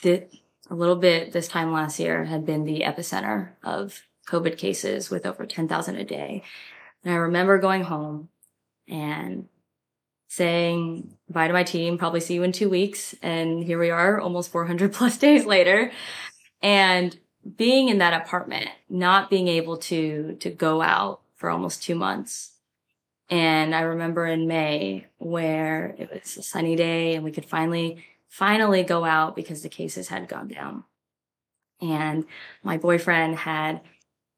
a 0.04 0.74
little 0.74 0.96
bit 0.96 1.32
this 1.32 1.48
time 1.48 1.72
last 1.72 1.98
year 1.98 2.24
had 2.24 2.46
been 2.46 2.64
the 2.64 2.80
epicenter 2.80 3.50
of 3.62 4.02
COVID 4.28 4.56
cases 4.56 5.10
with 5.10 5.26
over 5.26 5.46
10,000 5.46 5.96
a 5.96 6.04
day. 6.04 6.42
And 7.04 7.12
I 7.12 7.16
remember 7.16 7.58
going 7.58 7.82
home 7.82 8.28
and 8.88 9.48
saying 10.28 11.16
bye 11.28 11.46
to 11.46 11.52
my 11.52 11.64
team, 11.64 11.98
probably 11.98 12.20
see 12.20 12.34
you 12.34 12.42
in 12.42 12.52
two 12.52 12.70
weeks. 12.70 13.14
And 13.22 13.62
here 13.62 13.78
we 13.78 13.90
are 13.90 14.20
almost 14.20 14.52
400 14.52 14.92
plus 14.94 15.18
days 15.18 15.44
later. 15.44 15.92
And 16.62 17.18
being 17.56 17.88
in 17.88 17.98
that 17.98 18.22
apartment, 18.22 18.68
not 18.88 19.30
being 19.30 19.48
able 19.48 19.76
to, 19.76 20.36
to 20.40 20.50
go 20.50 20.82
out 20.82 21.20
for 21.34 21.50
almost 21.50 21.82
two 21.82 21.94
months. 21.94 22.52
And 23.28 23.74
I 23.74 23.80
remember 23.80 24.26
in 24.26 24.46
May 24.46 25.06
where 25.18 25.94
it 25.98 26.10
was 26.12 26.36
a 26.36 26.42
sunny 26.42 26.76
day 26.76 27.14
and 27.14 27.24
we 27.24 27.32
could 27.32 27.46
finally, 27.46 28.04
finally 28.28 28.82
go 28.82 29.04
out 29.04 29.34
because 29.34 29.62
the 29.62 29.68
cases 29.68 30.08
had 30.08 30.28
gone 30.28 30.48
down. 30.48 30.84
And 31.80 32.26
my 32.62 32.76
boyfriend 32.76 33.36
had 33.36 33.80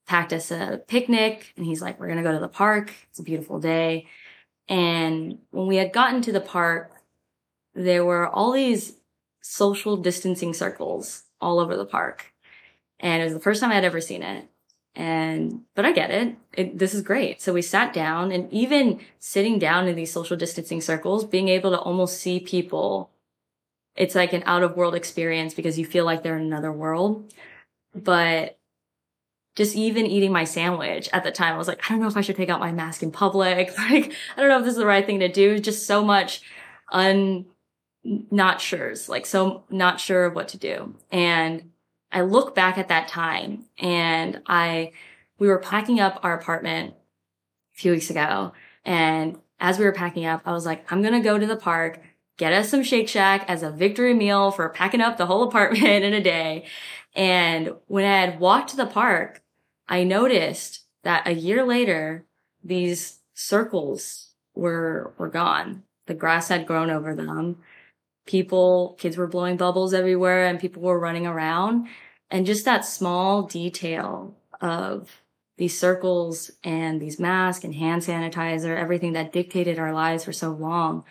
packed 0.07 0.33
us 0.33 0.51
a 0.51 0.83
picnic 0.87 1.53
and 1.57 1.67
he's 1.67 1.83
like, 1.83 1.99
we're 1.99 2.07
going 2.07 2.19
to 2.19 2.23
go 2.23 2.33
to 2.33 2.39
the 2.39 2.49
park. 2.49 2.93
It's 3.11 3.19
a 3.19 3.25
beautiful 3.25 3.59
day. 3.59 4.07
And 4.69 5.39
when 5.51 5.67
we 5.67 5.77
had 5.77 5.93
gotten 5.93 6.23
to 6.23 6.33
the 6.33 6.41
park, 6.41 6.93
there 7.75 8.05
were 8.05 8.29
all 8.29 8.53
these 8.53 8.95
social 9.43 9.97
distancing 9.97 10.55
circles 10.55 11.25
all 11.41 11.59
over 11.59 11.77
the 11.77 11.85
park. 11.85 12.34
And 13.05 13.21
it 13.21 13.27
was 13.27 13.35
the 13.35 13.41
first 13.41 13.61
time 13.61 13.71
I 13.71 13.75
had 13.75 13.85
ever 13.85 14.01
seen 14.01 14.23
it. 14.23 14.49
And, 14.97 15.61
but 15.75 15.85
I 15.85 15.93
get 15.93 16.11
it. 16.11 16.37
it. 16.55 16.79
This 16.79 16.95
is 16.95 17.03
great. 17.03 17.43
So 17.43 17.53
we 17.53 17.61
sat 17.61 17.93
down 17.93 18.33
and 18.33 18.51
even 18.51 19.01
sitting 19.19 19.59
down 19.59 19.87
in 19.89 19.95
these 19.95 20.11
social 20.11 20.39
distancing 20.39 20.81
circles, 20.81 21.27
being 21.27 21.49
able 21.49 21.71
to 21.73 21.79
almost 21.79 22.19
see 22.19 22.41
people, 22.41 23.11
it's 23.95 24.15
like 24.15 24.33
an 24.33 24.43
out 24.47 24.63
of 24.63 24.75
world 24.75 24.95
experience 24.95 25.53
because 25.53 25.79
you 25.79 25.85
feel 25.85 26.07
like 26.07 26.23
they're 26.23 26.39
in 26.39 26.47
another 26.47 26.73
world. 26.73 27.31
But 27.95 28.59
just 29.55 29.77
even 29.77 30.07
eating 30.07 30.33
my 30.33 30.45
sandwich 30.45 31.11
at 31.13 31.25
the 31.25 31.31
time, 31.31 31.53
I 31.53 31.59
was 31.59 31.69
like, 31.69 31.83
I 31.85 31.93
don't 31.93 32.01
know 32.01 32.09
if 32.09 32.17
I 32.17 32.23
should 32.23 32.37
take 32.37 32.49
out 32.49 32.59
my 32.59 32.73
mask 32.73 33.03
in 33.03 33.13
public. 33.13 33.75
Like, 33.79 34.15
I 34.35 34.41
don't 34.41 34.49
know 34.49 34.59
if 34.61 34.65
this 34.65 34.73
is 34.73 34.79
the 34.79 34.87
right 34.87 35.05
thing 35.05 35.21
to 35.21 35.29
do. 35.29 35.59
Just 35.59 35.87
so 35.87 36.03
much 36.03 36.41
un, 36.91 37.45
not 38.03 38.63
sure's, 38.63 39.11
like 39.11 39.27
so 39.27 39.65
not 39.69 40.01
sure 40.01 40.25
of 40.25 40.35
what 40.35 40.49
to 40.49 40.59
do. 40.59 40.95
And 41.13 41.71
I 42.15 42.21
look 42.21 42.55
back 42.55 42.79
at 42.79 42.89
that 42.89 43.09
time 43.09 43.65
and 43.77 44.41
I, 44.47 44.93
we 45.39 45.49
were 45.49 45.59
packing 45.59 45.99
up 45.99 46.21
our 46.23 46.39
apartment 46.39 46.95
a 47.75 47.79
few 47.79 47.91
weeks 47.91 48.09
ago. 48.09 48.53
And 48.85 49.39
as 49.59 49.79
we 49.79 49.85
were 49.85 49.93
packing 49.93 50.25
up, 50.25 50.43
I 50.47 50.53
was 50.53 50.65
like, 50.65 50.91
I'm 50.93 51.03
going 51.03 51.15
to 51.15 51.21
go 51.21 51.39
to 51.39 51.47
the 51.47 51.57
park, 51.57 52.01
get 52.37 52.53
us 52.53 52.69
some 52.69 52.85
Shake 52.85 53.09
Shack 53.09 53.45
as 53.49 53.65
a 53.65 53.71
victory 53.71 54.15
meal 54.15 54.53
for 54.53 54.69
packing 54.69 55.01
up 55.01 55.17
the 55.17 55.27
whole 55.27 55.43
apartment 55.49 56.05
in 56.05 56.15
a 56.15 56.23
day. 56.23 56.67
And 57.17 57.75
when 57.89 58.05
I 58.05 58.21
had 58.21 58.39
walked 58.39 58.71
to 58.71 58.77
the 58.77 58.87
park, 58.87 59.43
I 59.89 60.05
noticed 60.05 60.85
that 61.03 61.27
a 61.27 61.35
year 61.35 61.65
later, 61.65 62.25
these 62.62 63.19
circles 63.35 64.31
were, 64.55 65.12
were 65.19 65.29
gone. 65.29 65.83
The 66.07 66.15
grass 66.15 66.49
had 66.49 66.67
grown 66.67 66.91
over 66.91 67.15
them. 67.15 67.59
People, 68.27 68.97
kids 68.99 69.16
were 69.16 69.27
blowing 69.27 69.57
bubbles 69.57 69.95
everywhere 69.95 70.47
and 70.47 70.61
people 70.61 70.83
were 70.83 70.99
running 70.99 71.27
around. 71.27 71.89
And 72.31 72.47
just 72.47 72.64
that 72.64 72.85
small 72.85 73.43
detail 73.43 74.35
of 74.61 75.11
these 75.57 75.79
circles 75.79 76.51
and 76.64 77.01
these 77.01 77.20
masks 77.20 77.64
and 77.64 77.75
hand 77.75 78.03
sanitizer, 78.03 78.77
everything 78.77 79.12
that 79.12 79.33
dictated 79.33 79.79
our 79.79 79.93
lives 79.93 80.25
for 80.25 80.33
so 80.33 80.51
long, 80.51 81.05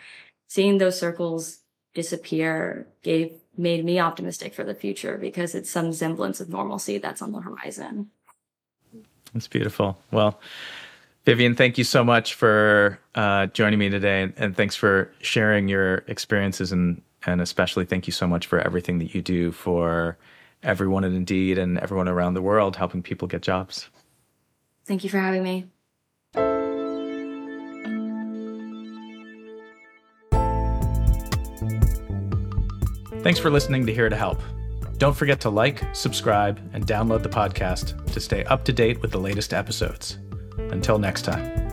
seeing 0.48 0.78
those 0.78 0.98
circles 0.98 1.60
disappear 1.94 2.88
gave 3.02 3.40
made 3.56 3.84
me 3.84 4.00
optimistic 4.00 4.52
for 4.52 4.64
the 4.64 4.74
future 4.74 5.16
because 5.16 5.54
it's 5.54 5.70
some 5.70 5.92
semblance 5.92 6.40
of 6.40 6.48
normalcy 6.48 6.98
that's 6.98 7.22
on 7.22 7.30
the 7.32 7.40
horizon. 7.40 8.10
That's 9.32 9.48
beautiful. 9.48 9.98
Well, 10.10 10.40
Vivian, 11.24 11.54
thank 11.54 11.78
you 11.78 11.84
so 11.84 12.04
much 12.04 12.34
for 12.34 12.98
uh, 13.14 13.46
joining 13.46 13.78
me 13.78 13.88
today, 13.88 14.30
and 14.36 14.54
thanks 14.54 14.76
for 14.76 15.10
sharing 15.20 15.68
your 15.68 16.04
experiences, 16.06 16.70
and 16.70 17.00
and 17.26 17.40
especially 17.40 17.86
thank 17.86 18.06
you 18.06 18.12
so 18.12 18.26
much 18.26 18.46
for 18.46 18.60
everything 18.60 18.98
that 18.98 19.14
you 19.14 19.22
do 19.22 19.50
for 19.50 20.18
everyone 20.62 21.04
at 21.04 21.12
Indeed 21.12 21.56
and 21.56 21.78
everyone 21.78 22.08
around 22.08 22.34
the 22.34 22.42
world, 22.42 22.76
helping 22.76 23.02
people 23.02 23.26
get 23.26 23.40
jobs. 23.40 23.88
Thank 24.84 25.04
you 25.04 25.08
for 25.08 25.18
having 25.18 25.42
me. 25.42 25.66
Thanks 33.22 33.40
for 33.40 33.48
listening 33.48 33.86
to 33.86 33.94
Here 33.94 34.10
to 34.10 34.16
Help. 34.16 34.42
Don't 34.98 35.16
forget 35.16 35.40
to 35.40 35.50
like, 35.50 35.82
subscribe, 35.94 36.60
and 36.74 36.86
download 36.86 37.22
the 37.22 37.30
podcast 37.30 38.12
to 38.12 38.20
stay 38.20 38.44
up 38.44 38.66
to 38.66 38.72
date 38.74 39.00
with 39.00 39.12
the 39.12 39.18
latest 39.18 39.54
episodes. 39.54 40.18
Until 40.74 40.98
next 40.98 41.22
time. 41.22 41.63